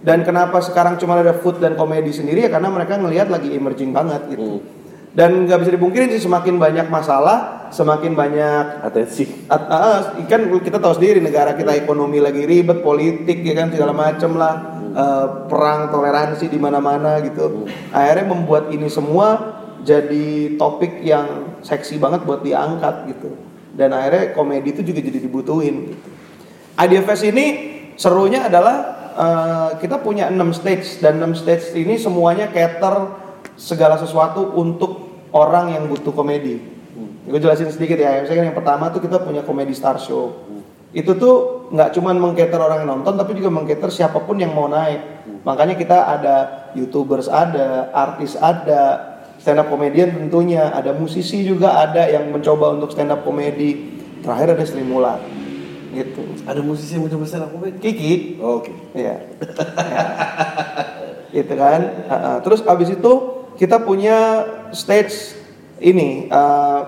[0.03, 3.95] Dan kenapa sekarang cuma ada food dan komedi sendiri ya karena mereka ngelihat lagi emerging
[3.95, 4.59] banget gitu.
[4.59, 4.82] Hmm.
[5.13, 9.45] Dan nggak bisa dipungkiri sih semakin banyak masalah, semakin banyak Atensi.
[9.45, 13.93] At- ah, kan kita tahu sendiri negara kita ekonomi lagi ribet, politik ya kan segala
[13.93, 17.65] macem lah, Eh, perang toleransi di mana-mana gitu.
[17.89, 23.33] Akhirnya membuat ini semua jadi topik yang seksi banget buat diangkat gitu.
[23.73, 25.75] Dan akhirnya komedi itu juga jadi dibutuhin.
[25.89, 26.07] Gitu.
[26.77, 27.45] Idea Fest ini
[27.97, 28.77] serunya adalah
[29.17, 33.22] eh, kita punya 6 stage dan 6 stage ini semuanya cater
[33.63, 36.59] segala sesuatu untuk orang yang butuh komedi.
[37.23, 38.19] Gue jelasin sedikit ya.
[38.19, 40.43] Misalnya yang pertama tuh kita punya komedi star show.
[40.91, 44.67] Itu tuh nggak cuman mengcater orang yang nonton, tapi juga mengcater siapa pun yang mau
[44.67, 45.25] naik.
[45.47, 46.35] Makanya kita ada
[46.75, 52.93] youtubers ada, artis ada, stand up comedian tentunya, ada musisi juga ada yang mencoba untuk
[52.93, 54.03] stand up komedi.
[54.21, 55.23] Terakhir ada Sri Mulat.
[55.95, 56.45] Gitu.
[56.45, 57.79] Ada musisi yang mencoba stand up comedy?
[57.81, 58.75] Kiki, Oh, Oke.
[58.93, 59.33] Iya.
[61.33, 61.81] gitu kan.
[62.05, 62.35] Uh, uh.
[62.45, 63.11] Terus abis itu
[63.57, 65.37] kita punya stage
[65.83, 66.81] ini uh,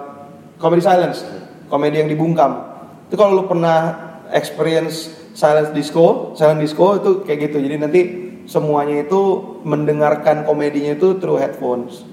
[0.57, 1.21] comedy silence,
[1.67, 2.63] komedi yang dibungkam.
[3.09, 3.93] Itu kalau lu pernah
[4.33, 7.57] experience silence disco, silent disco itu kayak gitu.
[7.61, 8.01] Jadi nanti
[8.47, 9.21] semuanya itu
[9.67, 12.07] mendengarkan komedinya itu through headphones.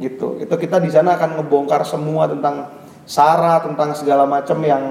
[0.00, 0.42] Gitu.
[0.42, 2.72] Itu kita di sana akan ngebongkar semua tentang
[3.06, 4.84] sara, tentang segala macam yang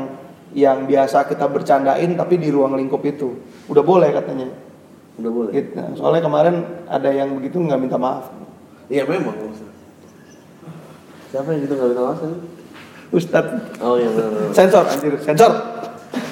[0.52, 3.40] yang biasa kita bercandain tapi di ruang lingkup itu.
[3.68, 4.52] Udah boleh katanya.
[5.20, 5.52] Udah boleh.
[5.52, 5.76] Gitu.
[6.00, 6.56] Soalnya kemarin
[6.88, 8.41] ada yang begitu nggak minta maaf.
[8.92, 9.36] Iya memang.
[11.32, 12.32] Siapa yang gitu nggak minta maaf kan?
[13.16, 14.30] Ustadz Oh iya benar.
[14.36, 14.52] benar.
[14.52, 15.52] sensor anjir, sensor.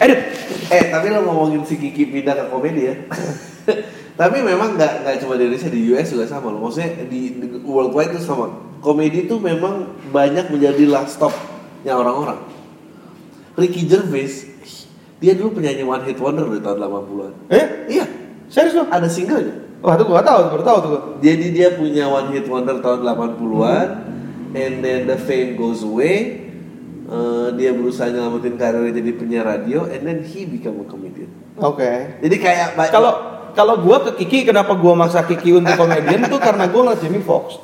[0.03, 0.19] Edit.
[0.67, 2.95] Eh tapi lo ngomongin si Kiki pindah ke komedi ya.
[4.19, 6.67] tapi memang nggak nggak cuma di Indonesia di US juga sama loh.
[6.67, 8.51] Maksudnya di, di worldwide itu sama.
[8.83, 12.43] Komedi itu memang banyak menjadi last stopnya orang-orang.
[13.55, 14.51] Ricky Gervais
[15.19, 17.33] dia dulu penyanyi one hit wonder di tahun 80-an.
[17.51, 17.65] Eh?
[17.91, 18.05] Iya,
[18.47, 18.83] Serius lu?
[18.87, 19.68] ada singlenya.
[19.79, 20.89] Wah, itu gua tahu, baru tahu tuh.
[20.89, 21.01] gua.
[21.19, 23.87] Jadi dia punya one hit wonder tahun 80-an
[24.51, 26.45] and then the fame goes away.
[27.05, 31.31] Eh, dia berusaha nyelamatin karirnya jadi penyiar radio and then he become a comedian.
[31.57, 32.19] Oke.
[32.19, 33.13] Jadi kayak Kalau
[33.49, 37.19] kalau gua ke Kiki kenapa gua maksa Kiki untuk komedian tuh karena gua ngeliat Jamie
[37.19, 37.57] Foxx.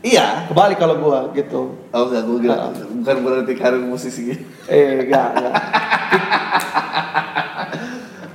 [0.00, 0.48] iya.
[0.48, 1.76] Kebalik kalau gua gitu.
[1.92, 2.72] Oh enggak gue kira Ah.
[2.72, 4.42] bukan berarti karir musisi gitu.
[4.66, 5.54] Eh, enggak, enggak.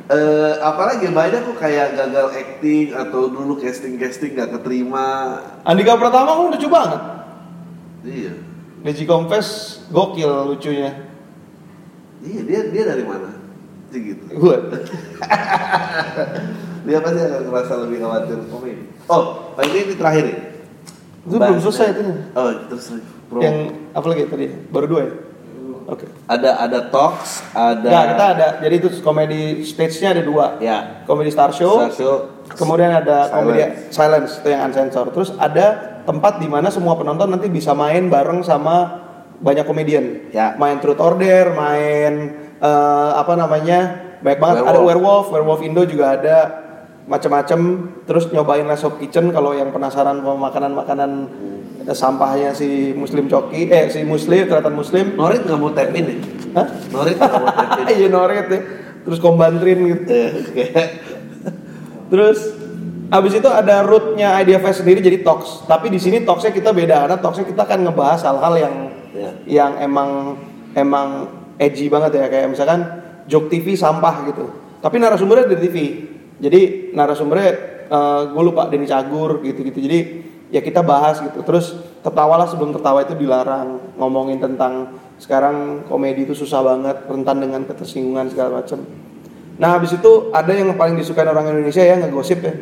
[0.05, 5.37] Eh, apalagi banyak kok kayak gagal acting atau dulu casting casting gak keterima.
[5.61, 7.01] Andika Pratama kan lucu banget.
[8.05, 8.33] Iya.
[8.81, 11.05] Deji Confess gokil lucunya.
[12.25, 13.29] Iya dia dia dari mana?
[13.93, 14.23] Sih gitu.
[14.41, 14.57] Gua.
[16.85, 18.85] Dia pasti akan ngerasa lebih khawatir komedi.
[19.09, 20.37] Oh, paling ini terakhir nih.
[21.25, 22.01] Itu belum selesai itu.
[22.37, 22.85] Oh, terus.
[23.41, 23.57] Yang
[23.89, 24.45] apa lagi tadi?
[24.69, 25.11] Baru dua ya?
[25.85, 26.09] Oke.
[26.25, 28.47] ada ada talks, ada Enggak, kita ada.
[28.65, 30.57] Jadi itu komedi stage-nya ada dua.
[30.57, 31.77] ya Komedi Star Show.
[31.85, 32.15] Star Show.
[32.57, 33.33] Kemudian ada Silence.
[33.37, 33.61] komedi
[33.93, 35.05] silence itu yang unsensor.
[35.13, 35.65] Terus ada
[36.05, 39.05] tempat di mana semua penonton nanti bisa main bareng sama
[39.41, 40.29] banyak komedian.
[40.33, 40.57] Ya.
[40.57, 42.13] Main Truth Order, main
[42.61, 43.79] eh, apa namanya?
[44.25, 44.61] Banyak banget.
[44.65, 44.89] Ada Werewolf.
[44.89, 46.37] werewolf, werewolf Indo juga ada
[47.05, 47.59] macam-macam.
[48.09, 51.11] Terus nyobain Les Kitchen kalau yang penasaran sama makanan-makanan
[51.93, 55.13] sampahnya si Muslim Coki, eh si Muslim, kelihatan Muslim.
[55.13, 56.17] Norit nggak mau tap in ya?
[56.57, 56.67] Hah?
[56.89, 57.85] Norit nggak mau tap in.
[58.01, 58.59] Iya noret ya.
[59.05, 60.09] Terus kombantrin gitu.
[62.11, 62.39] Terus
[63.05, 65.61] abis itu ada rootnya IDFS sendiri jadi talks.
[65.69, 68.75] Tapi di sini talksnya kita beda karena talksnya kita akan ngebahas hal-hal yang
[69.15, 69.31] Ya.
[69.47, 70.35] yang emang
[70.75, 72.83] emang edgy banget ya kayak misalkan
[73.31, 74.51] joke TV sampah gitu.
[74.83, 75.77] Tapi narasumbernya dari TV.
[76.35, 77.51] Jadi narasumbernya
[78.35, 79.79] gue lupa Denny Cagur gitu-gitu.
[79.79, 79.99] Jadi
[80.55, 81.43] ya kita bahas gitu.
[81.43, 87.67] Terus tertawalah sebelum tertawa itu dilarang ngomongin tentang sekarang komedi itu susah banget rentan dengan
[87.67, 88.79] ketersinggungan segala macam.
[89.59, 92.55] Nah habis itu ada yang paling disukai orang Indonesia ya ngegosip ya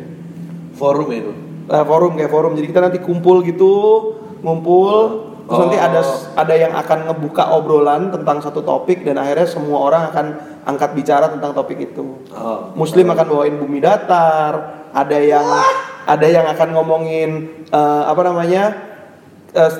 [0.74, 1.32] forum itu.
[1.64, 3.72] Nah, forum kayak forum jadi kita nanti kumpul gitu
[4.44, 5.86] ngumpul terus nanti Oh.
[5.88, 6.00] ada
[6.40, 10.26] ada yang akan ngebuka obrolan tentang satu topik dan akhirnya semua orang akan
[10.64, 12.72] angkat bicara tentang topik itu Oh.
[12.76, 15.44] Muslim akan bawain bumi datar ada yang
[16.04, 17.30] ada yang akan ngomongin
[17.68, 18.62] eh, apa namanya
[19.52, 19.72] eh,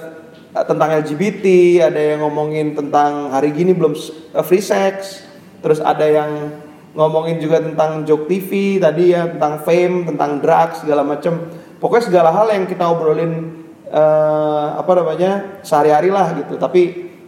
[0.54, 1.44] tentang LGBT
[1.90, 3.94] ada yang ngomongin tentang hari gini belum
[4.34, 5.24] eh, free sex
[5.60, 6.60] terus ada yang
[6.94, 11.50] ngomongin juga tentang joke TV tadi ya tentang fame tentang drugs segala macam
[11.82, 13.64] pokoknya segala hal yang kita obrolin
[13.94, 16.56] eh, apa namanya sehari-hari lah gitu.
[16.58, 16.82] Tapi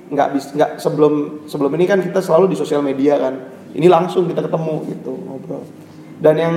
[0.07, 3.35] nggak bis nggak sebelum sebelum ini kan kita selalu di sosial media kan.
[3.77, 5.63] Ini langsung kita ketemu gitu ngobrol.
[6.17, 6.55] Dan yang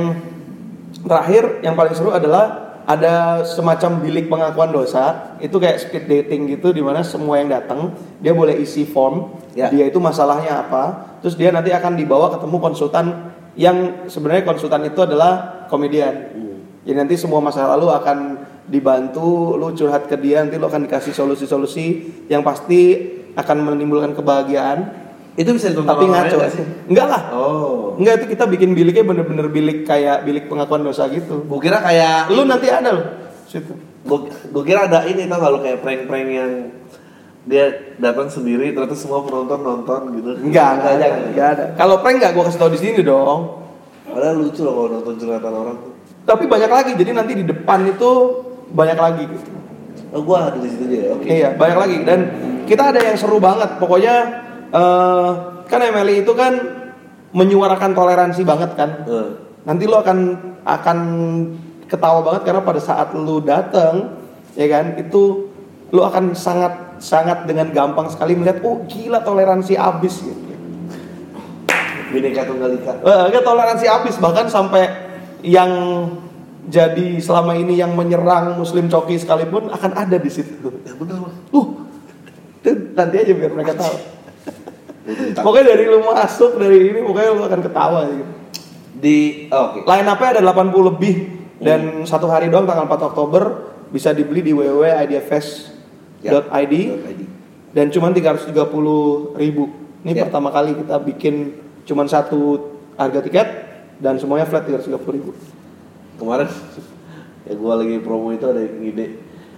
[1.06, 5.38] terakhir yang paling seru adalah ada semacam bilik pengakuan dosa.
[5.38, 9.68] Itu kayak speed dating gitu di mana semua yang datang dia boleh isi form Ya.
[9.74, 15.04] dia itu masalahnya apa terus dia nanti akan dibawa ketemu konsultan yang sebenarnya konsultan itu
[15.04, 16.32] adalah komedian.
[16.86, 18.18] Jadi nanti semua masalah lalu akan
[18.70, 21.86] dibantu lu curhat ke dia nanti lu akan dikasih solusi-solusi
[22.32, 26.66] yang pasti akan menimbulkan kebahagiaan Itu bisa ditonton tapi ngaco nggak sih?
[26.88, 27.96] enggak lah Oh.
[27.96, 32.30] enggak itu kita bikin biliknya bener-bener bilik kayak bilik pengakuan dosa gitu Gue kira kayak
[32.30, 33.06] lu nanti ada loh
[33.46, 33.74] situ
[34.46, 36.52] gue kira ada ini tau gak lo kayak prank-prank yang
[37.42, 37.66] dia
[37.96, 40.30] datang sendiri ternyata semua penonton nonton gitu.
[40.40, 43.58] enggak enggak ada enggak ada kalau prank enggak gua kasih tau di sini dong
[44.06, 45.94] Padahal lucu loh kalau nonton curhatan orang tuh.
[46.26, 48.10] tapi banyak lagi jadi nanti di depan itu
[48.70, 49.50] banyak lagi gitu
[50.10, 50.98] Oh, gua ada di situ juga.
[51.00, 51.10] ya?
[51.14, 51.26] Oke.
[51.30, 52.20] Iya, banyak lagi dan
[52.66, 53.78] kita ada yang seru banget.
[53.78, 54.42] Pokoknya
[54.74, 55.32] eh,
[55.66, 56.54] kan MLI itu kan
[57.34, 58.90] menyuarakan toleransi banget kan.
[59.06, 60.20] Eh, Nanti lo akan
[60.64, 60.98] akan
[61.90, 64.18] ketawa banget karena pada saat lu dateng
[64.54, 65.52] ya kan itu
[65.90, 70.42] lu akan sangat sangat dengan gampang sekali melihat oh gila toleransi abis gitu.
[72.10, 72.94] Bineka Tunggal Ika.
[73.06, 74.90] Kan toleransi abis bahkan sampai
[75.46, 75.70] yang
[76.70, 80.70] jadi selama ini yang menyerang muslim coki sekalipun akan ada di situ.
[80.86, 81.30] Ya benar.
[81.54, 81.68] Uh,
[82.98, 83.96] nanti aja biar mereka tahu.
[85.40, 88.34] Pokoknya dari lu masuk dari ini pokoknya lu akan ketawa gitu.
[89.00, 89.18] Di
[89.50, 89.80] oh, oke.
[89.88, 91.16] Line up-nya ada 80 lebih
[91.60, 93.44] dan satu hari doang tanggal 4 Oktober
[93.90, 95.78] bisa dibeli di www.idfs.id
[96.20, 96.36] Ya.
[96.36, 96.76] .id.
[97.72, 98.52] dan cuman 330
[99.40, 99.64] ribu.
[100.04, 100.28] Ini Ya.
[100.28, 101.56] pertama kali kita bikin
[101.88, 103.48] cuman satu harga tiket
[104.04, 105.32] dan semuanya flat 330 ribu.
[106.20, 106.52] Kemarin
[107.48, 109.16] ya gua lagi promo itu ada yang ide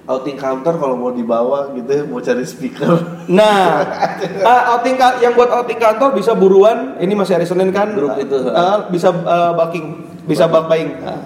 [0.10, 3.26] outing counter kalau mau dibawa gitu ya, mau cari speaker.
[3.30, 3.86] Nah,
[4.50, 6.98] ah, outing yang buat outing kantor bisa buruan.
[6.98, 7.94] Ini masih hari Senin kan?
[7.94, 8.38] Grup itu.
[8.50, 10.90] Ah, bisa ah, bulking, bisa bulk buying.
[11.06, 11.22] Ah,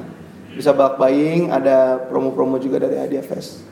[0.52, 1.50] bisa bulk buying.
[1.52, 3.64] Ada promo-promo juga dari IDFS.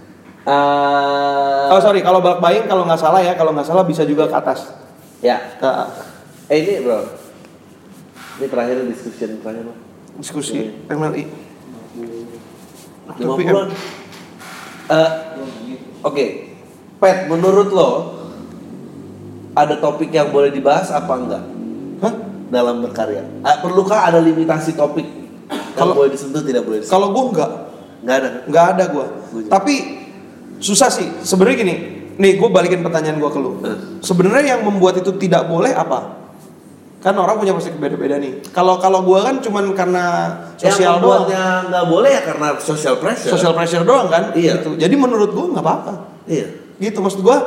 [0.44, 4.28] Eh, Oh sorry, kalau bulk buying kalau nggak salah ya, kalau nggak salah bisa juga
[4.28, 4.72] ke atas.
[5.20, 5.40] ya.
[5.60, 5.68] Ke
[6.52, 7.00] Eh ini bro.
[8.40, 9.76] Ini terakhir discussion terakhir bro.
[10.20, 11.24] diskusi MLI.
[13.18, 13.68] 50-an.
[14.84, 15.10] Eh,
[16.04, 16.26] Oke.
[17.00, 17.90] Pet, menurut lo
[19.54, 21.44] ada topik yang boleh dibahas apa enggak
[22.00, 22.14] Hah?
[22.48, 23.24] dalam berkarya?
[23.44, 25.04] Ah, perlukah ada limitasi topik
[25.76, 26.96] Kalau- boleh disentuh tidak boleh disentuh?
[26.96, 27.52] Kalau gue nggak,
[28.04, 28.30] Enggak ada.
[28.48, 29.06] nggak ada gue.
[29.48, 29.74] Tapi
[30.60, 31.08] susah sih.
[31.24, 31.76] Sebenarnya gini,
[32.16, 33.52] nih gue balikin pertanyaan gue ke lu.
[33.64, 33.78] Eh.
[34.00, 36.23] Sebenarnya yang membuat itu tidak boleh apa?
[37.04, 38.40] Kan orang punya pasti beda-beda nih.
[38.56, 40.06] Kalau kalau gue kan cuman karena
[40.56, 43.32] sosial yang doang, membuatnya nggak boleh ya karena social pressure.
[43.36, 44.32] social pressure doang kan.
[44.32, 44.64] Iya.
[44.64, 44.80] Gitu.
[44.80, 45.94] Jadi menurut gue nggak apa-apa.
[46.24, 46.48] Iya.
[46.80, 47.38] Gitu maksud gue,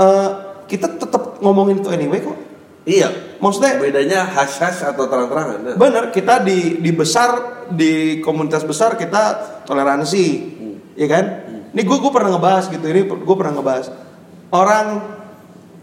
[0.00, 0.28] eh,
[0.64, 2.40] kita tetap ngomongin itu anyway kok.
[2.88, 3.36] Iya.
[3.36, 5.58] Maksudnya Bedanya hash hash atau terang-terangan.
[5.60, 5.76] Nah.
[5.76, 9.22] Bener, kita di di besar di komunitas besar kita
[9.68, 10.24] toleransi,
[10.96, 11.24] ya kan?
[11.76, 13.92] Ini gue gue pernah ngebahas gitu, ini gue pernah ngebahas
[14.48, 14.86] orang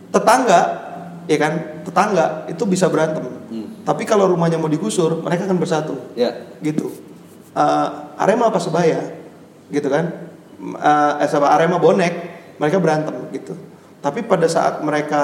[0.10, 0.83] tetangga,
[1.26, 1.54] ya kan?
[1.84, 3.24] Tetangga itu bisa berantem,
[3.84, 6.48] tapi kalau rumahnya mau digusur, mereka akan bersatu, Ya.
[6.64, 6.90] gitu.
[7.54, 9.14] Eh, Arema apa sebaya,
[9.70, 10.10] gitu kan?
[10.60, 12.14] Eh, eh, sama Arema bonek,
[12.58, 13.54] mereka berantem, gitu.
[14.00, 15.24] Tapi pada saat mereka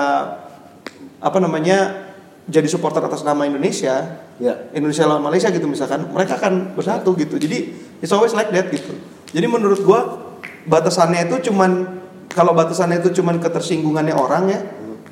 [1.20, 2.08] apa namanya
[2.47, 4.56] jadi supporter atas nama Indonesia, Ya.
[4.72, 7.36] Indonesia lawan Malaysia gitu misalkan, mereka akan bersatu gitu.
[7.36, 8.95] Jadi it's always like that gitu.
[9.36, 10.32] Jadi menurut gua
[10.64, 12.00] batasannya itu cuman
[12.32, 14.60] kalau batasannya itu cuman ketersinggungannya orang ya,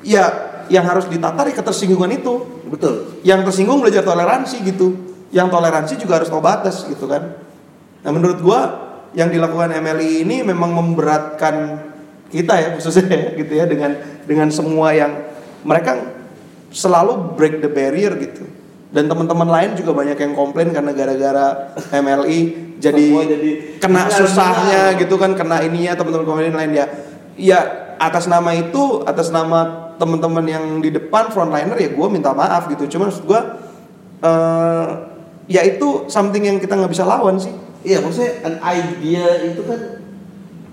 [0.00, 0.24] ya
[0.68, 2.44] yang harus ditatar ya ketersinggungan itu.
[2.68, 3.20] Betul.
[3.24, 4.94] Yang tersinggung belajar toleransi gitu.
[5.32, 7.36] Yang toleransi juga harus tahu batas gitu kan.
[8.04, 8.60] Nah menurut gua
[9.16, 11.84] yang dilakukan MLI ini memang memberatkan
[12.28, 13.96] kita ya khususnya gitu ya dengan
[14.28, 15.32] dengan semua yang
[15.64, 15.96] mereka
[16.68, 18.44] selalu break the barrier gitu.
[18.88, 23.50] Dan teman-teman lain juga banyak yang komplain karena gara-gara MLI jadi, jadi
[23.82, 26.86] kena susahnya gitu kan kena ininya teman-teman komplain lain ya.
[27.36, 27.60] Ya
[28.00, 32.86] atas nama itu, atas nama teman-teman yang di depan frontliner ya gue minta maaf gitu.
[32.96, 33.40] Cuma maksud gue
[34.22, 34.86] eh
[35.48, 37.52] ya itu something yang kita nggak bisa lawan sih.
[37.82, 39.80] Iya, maksudnya an idea itu kan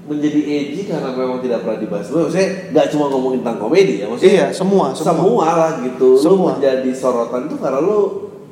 [0.06, 2.08] menjadi edgy karena memang tidak pernah dibahas.
[2.10, 5.14] Maksudnya nggak cuma ngomongin tentang komedi ya, maksudnya Iya, semua, semua.
[5.14, 6.10] semua, lah gitu.
[6.18, 6.50] Lu Semua.
[6.58, 8.00] menjadi sorotan itu karena lu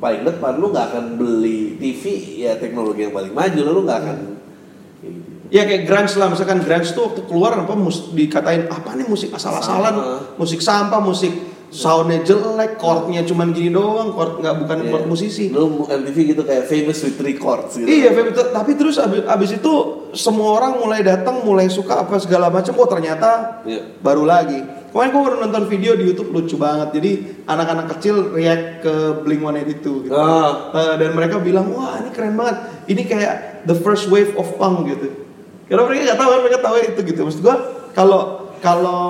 [0.02, 2.04] paling depan lu nggak akan beli TV
[2.44, 4.18] ya teknologi yang paling maju, lu nggak akan
[5.02, 5.33] gitu.
[5.54, 9.30] Ya kayak grunge lah, misalkan grunge tuh waktu keluar apa mus, dikatain apa nih musik
[9.30, 9.94] asal-asalan,
[10.34, 11.30] musik sampah, musik
[11.70, 14.90] soundnya jelek, chordnya cuman gini doang, chord nggak bukan Iya.
[14.90, 15.50] chord musisi.
[15.50, 17.86] Lu MTV gitu kayak famous with three chords gitu.
[17.86, 19.74] Iya, t- tapi terus abis, abis itu
[20.14, 22.74] semua orang mulai datang, mulai suka apa segala macam.
[22.74, 23.94] Oh ternyata Iya.
[24.00, 24.58] baru lagi.
[24.90, 26.94] Kemarin gue baru nonton video di YouTube lucu banget.
[26.94, 27.12] Jadi
[27.46, 30.14] anak-anak kecil react ke Blink 182 gitu.
[30.14, 30.70] Ah.
[30.70, 32.58] Eh, dan mereka bilang, wah ini keren banget.
[32.86, 33.34] Ini kayak
[33.66, 35.23] the first wave of punk gitu.
[35.74, 37.20] Karena mereka nggak tahu kan, mereka tahu itu gitu.
[37.26, 37.56] Maksud gue
[37.98, 38.22] kalau
[38.62, 39.04] kalau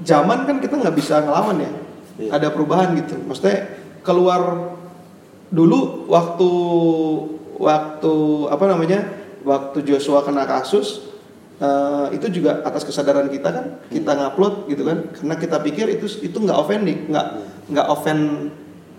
[0.00, 1.72] zaman kan kita nggak bisa ngelawan ya.
[2.16, 2.30] Iya.
[2.40, 3.20] Ada perubahan gitu.
[3.20, 3.68] Maksudnya
[4.00, 4.72] keluar
[5.52, 6.50] dulu waktu
[7.60, 8.14] waktu
[8.48, 9.00] apa namanya
[9.44, 11.04] waktu Joshua kena kasus
[11.60, 16.08] eh, itu juga atas kesadaran kita kan kita ngupload gitu kan karena kita pikir itu
[16.24, 17.26] itu nggak offending nggak
[17.70, 18.50] nggak offend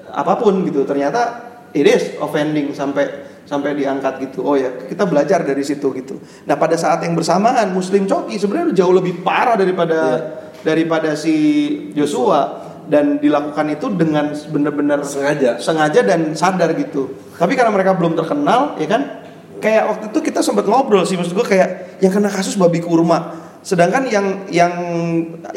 [0.08, 1.44] apa pun gitu ternyata
[1.76, 4.44] it is offending sampai sampai diangkat gitu.
[4.44, 6.20] Oh ya kita belajar dari situ gitu.
[6.50, 10.00] Nah pada saat yang bersamaan Muslim Coki sebenarnya jauh lebih parah daripada
[10.66, 11.34] daripada si
[11.94, 12.66] Joshua.
[12.86, 15.58] Dan dilakukan itu dengan benar-benar Sengaja.
[15.58, 17.18] sengaja dan sadar gitu.
[17.34, 19.26] Tapi karena mereka belum terkenal, ya kan,
[19.58, 23.42] kayak waktu itu kita sempat ngobrol sih maksud gue kayak yang kena kasus babi kurma.
[23.66, 24.74] Sedangkan yang yang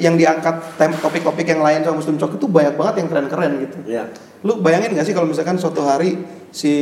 [0.00, 3.78] yang diangkat topik-topik yang lain sama Muslim Cok itu banyak banget yang keren-keren gitu.
[3.84, 4.04] Iya.
[4.40, 6.14] Lu bayangin gak sih kalau misalkan suatu hari
[6.48, 6.72] si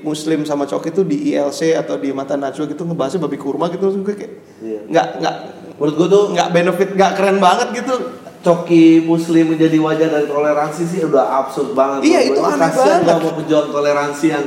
[0.00, 3.88] Muslim sama Cok itu di ILC atau di Mata Najwa gitu ngebahasnya babi kurma gitu
[3.88, 4.80] terus gue kayak Iya.
[4.86, 5.36] nggak nggak
[5.76, 7.94] Menurut gue tuh nggak benefit nggak keren banget gitu
[8.40, 12.06] coki muslim menjadi wajah dari toleransi sih udah absurd banget.
[12.06, 13.00] Iya, itu aneh banget.
[13.02, 14.46] nggak mau pejuang toleransi yang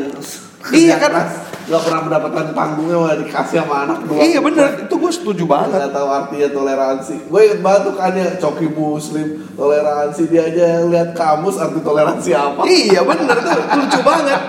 [0.69, 1.11] Iya, kan?
[1.11, 1.31] keras,
[1.69, 4.17] nggak pernah mendapatkan panggungnya malah dikasih sama anak dua.
[4.25, 7.15] iya bener itu gue setuju banget Nggak tahu artinya toleransi.
[7.29, 12.29] Gue inget banget tuh kan ya coki muslim toleransi dia aja lihat kamus arti toleransi
[12.33, 12.61] apa.
[12.65, 14.41] Iya bener tuh lucu banget.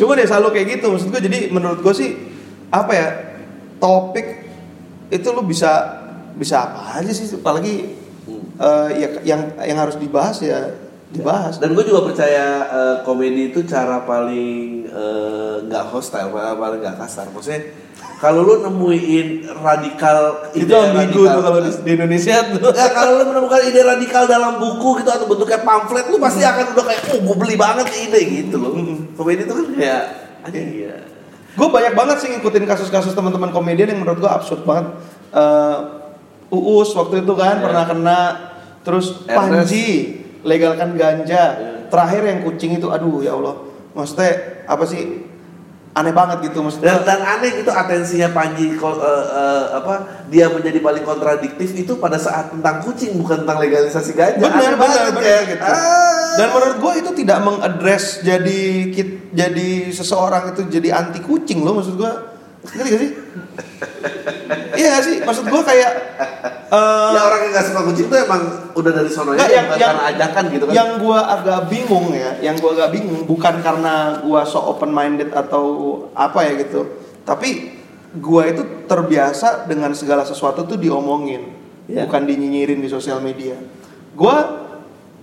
[0.00, 2.10] Cuma deh selalu kayak gitu maksud gue jadi menurut gue sih
[2.72, 3.08] apa ya
[3.76, 4.26] topik
[5.12, 6.00] itu lu bisa
[6.36, 7.96] bisa apa aja sih apalagi
[8.56, 11.56] eh, ya yang yang harus dibahas ya dibahas.
[11.56, 16.96] Dan gue juga percaya eh, komedi itu cara paling eh, nggak hostile, paling paling nggak
[16.98, 17.26] kasar.
[17.30, 17.62] Maksudnya
[18.18, 22.60] kalau lu nemuin radikal itu ide ambigu radikal- tuh kalau di, di Indonesia tuh.
[22.68, 26.74] Nggak, kalau lu menemukan ide radikal dalam buku gitu atau bentuknya pamflet, lu pasti akan
[26.74, 28.74] udah kayak, oh gue beli banget ide gitu loh.
[29.14, 30.02] Komedi itu kan kayak,
[30.44, 30.94] aja iya.
[31.54, 34.92] Gue banyak banget sih ngikutin kasus-kasus teman-teman komedian yang menurut gue absurd banget.
[35.32, 35.78] Eh,
[36.48, 37.62] Uus waktu itu kan Ya.
[37.62, 38.20] pernah kena,
[38.80, 39.68] terus Ernest.
[39.68, 39.86] Panji
[40.46, 41.42] legalkan ganja.
[41.56, 41.70] Ya.
[41.88, 43.64] Terakhir yang kucing itu, aduh ya Allah,
[43.96, 45.24] maksudnya apa sih?
[45.96, 47.00] Aneh banget gitu maksudnya.
[47.02, 52.14] Dan, dan aneh gitu atensinya Panji eh, eh, apa dia menjadi paling kontradiktif itu pada
[52.20, 54.38] saat tentang kucing bukan tentang legalisasi ganja.
[54.38, 55.64] Benar, benar, kayak, gitu.
[55.64, 56.38] ah.
[56.38, 58.62] Dan menurut gue itu tidak mengadres jadi
[59.34, 62.37] jadi seseorang itu jadi anti kucing loh maksud gue.
[62.76, 63.10] Ngerti gak sih?
[64.78, 65.16] iya gak sih?
[65.24, 65.90] Maksud gue kayak
[66.68, 68.42] eh, ya orang yang gak suka kucing tuh emang
[68.76, 70.74] udah dari sononya Nggak, yang, yang, bukan yang, karena ajakan gitu kan.
[70.76, 75.30] Yang gua agak bingung ya, yang gua agak bingung bukan karena gua so open minded
[75.32, 75.64] atau
[76.12, 76.80] apa ya gitu.
[77.24, 77.78] Tapi
[78.20, 81.52] gua itu terbiasa dengan segala sesuatu tuh diomongin,
[81.88, 82.04] Iya.
[82.08, 83.56] bukan dinyinyirin di sosial media.
[84.12, 84.36] Gua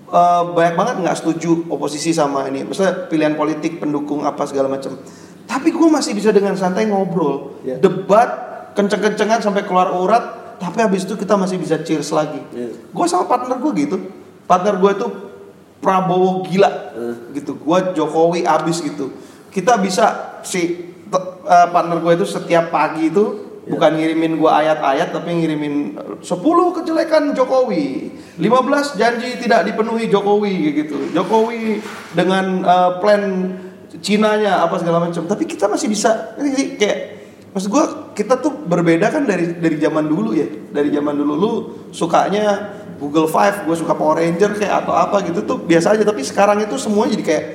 [0.05, 4.97] eh, banyak banget nggak setuju oposisi sama ini, misalnya pilihan politik pendukung apa segala macam.
[5.45, 7.77] Tapi gua masih bisa dengan santai ngobrol, Iya.
[7.77, 8.29] debat
[8.73, 10.23] kenceng-kencengan sampai keluar urat.
[10.55, 12.39] Tapi habis itu kita masih bisa cheers lagi.
[12.49, 12.71] Iya.
[12.89, 13.97] Gue sama partner gue gitu.
[14.45, 15.07] Partner gue itu
[15.77, 17.15] Prabowo gila Eh.
[17.35, 17.55] gitu.
[17.55, 19.11] Gue Jokowi abis gitu.
[19.49, 23.25] Kita bisa si eh, partner gue itu setiap pagi itu
[23.61, 23.73] Ya.
[23.73, 26.31] bukan ngirimin gue ayat-ayat tapi ngirimin eh, 10
[26.73, 28.09] kejelekan Jokowi.
[28.35, 31.11] 15 janji tidak dipenuhi Jokowi gitu.
[31.11, 31.83] Jokowi
[32.15, 33.21] dengan eh, plan
[34.05, 35.25] Cinanya apa segala macam.
[35.25, 36.67] Tapi kita masih bisa ini sih?
[36.77, 37.25] Kayak
[37.57, 40.45] maksud gue kita tuh berbeda kan dari dari zaman dulu ya.
[40.69, 41.51] Dari zaman dulu lu
[41.89, 42.69] sukanya
[43.01, 46.05] Google Five gue suka Power Ranger kayak atau apa gitu tuh biasa aja.
[46.05, 47.45] Tapi sekarang itu semua jadi kayak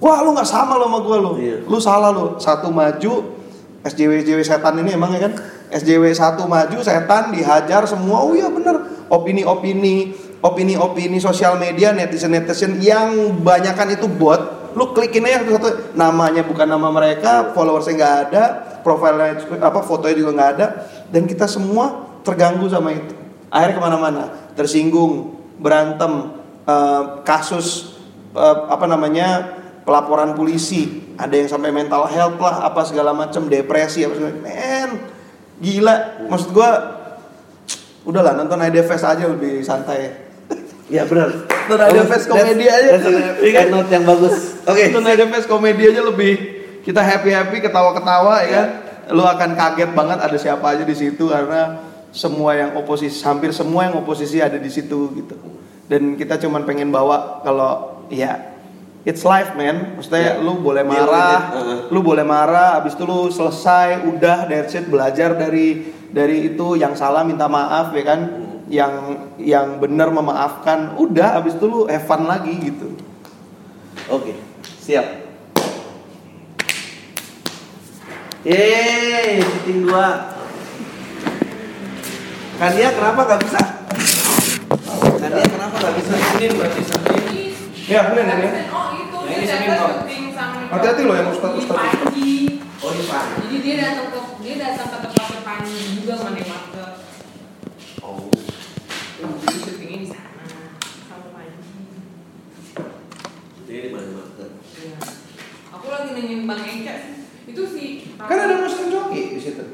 [0.00, 1.56] wah lu nggak sama lo sama gue lo Iya.
[1.68, 3.38] lu salah lo satu maju
[3.84, 5.36] SJW SJW setan ini emang ya kan?
[5.76, 8.24] SJW satu maju setan dihajar semua.
[8.24, 8.80] Oh iya bener.
[9.12, 14.40] Opini opini opini opini sosial media netizen netizen yang banyakan itu bot
[14.72, 18.44] lu klikin aja satu, namanya bukan nama mereka followersnya nggak ada
[18.82, 20.66] profilnya apa fotonya juga nggak ada.
[21.08, 23.14] Dan kita semua terganggu sama itu.
[23.48, 24.22] Akhirnya ke mana-mana.
[24.58, 26.34] Tersinggung berantem
[26.66, 27.96] eh, kasus
[28.34, 31.14] eh, apa namanya pelaporan polisi.
[31.16, 34.90] Ada yang sampai mental health lah apa segala macam depresi apa segala men
[35.62, 36.26] gila.
[36.26, 36.70] Maksud gua
[38.08, 40.31] udahlah nonton ID Fest aja lebih santai
[40.92, 41.48] Ya benar.
[41.64, 43.00] Nonton ID Fest komedi aja
[43.40, 44.60] Iya note yang bagus.
[44.62, 44.92] Oke.
[44.92, 46.34] nonton ID Fest komedi aja lebih
[46.82, 48.68] kita happy happy ketawa ketawa ya kan
[49.10, 51.78] lu akan kaget banget ada siapa aja di situ karena
[52.10, 55.34] semua yang oposisi hampir semua yang oposisi ada di situ gitu
[55.86, 58.34] dan kita cuman pengen bawa kalau ya
[59.02, 60.34] it's life man maksudnya Ya.
[60.38, 61.38] lu boleh Deal marah.
[61.54, 61.78] Uh-uh.
[61.88, 66.94] lu boleh marah abis itu lu selesai udah that's it belajar dari dari itu yang
[66.94, 68.20] salah minta maaf ya kan
[68.66, 68.92] yang
[69.36, 72.94] yang benar memaafkan udah abis itu lu have fun lagi gitu
[74.08, 74.34] Oke,
[74.78, 75.22] siap.
[78.42, 80.34] Yeay, cheating dua.
[82.58, 83.60] Kania kenapa gak bisa?
[85.14, 86.12] Kania kenapa gak bisa?
[86.12, 87.50] Senin berarti Senin.
[87.84, 91.78] ya bener ya Oh itu Nah, ini Senin, syuting sama Hati-hati loh yang ustadz- ustadz.
[91.78, 92.58] Panji.
[92.76, 93.34] Oh di pagi.
[93.40, 96.92] Jadi dia datang ke dia datang ke tempatnya Panji juga mana market.
[98.00, 98.26] Oh,
[99.16, 100.42] Jadi syutingnya di sana
[101.04, 101.70] sama Panji.
[103.62, 104.50] jadi di mana market?
[104.78, 104.98] Iya.
[105.74, 107.14] Aku lagi nanyain Bang Eca sih.
[107.50, 107.88] Itu sih.
[108.14, 109.64] Kan ada muslim joki di situ.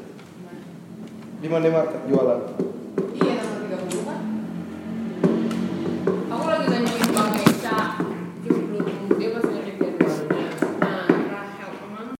[1.39, 2.41] Di mana market jualan?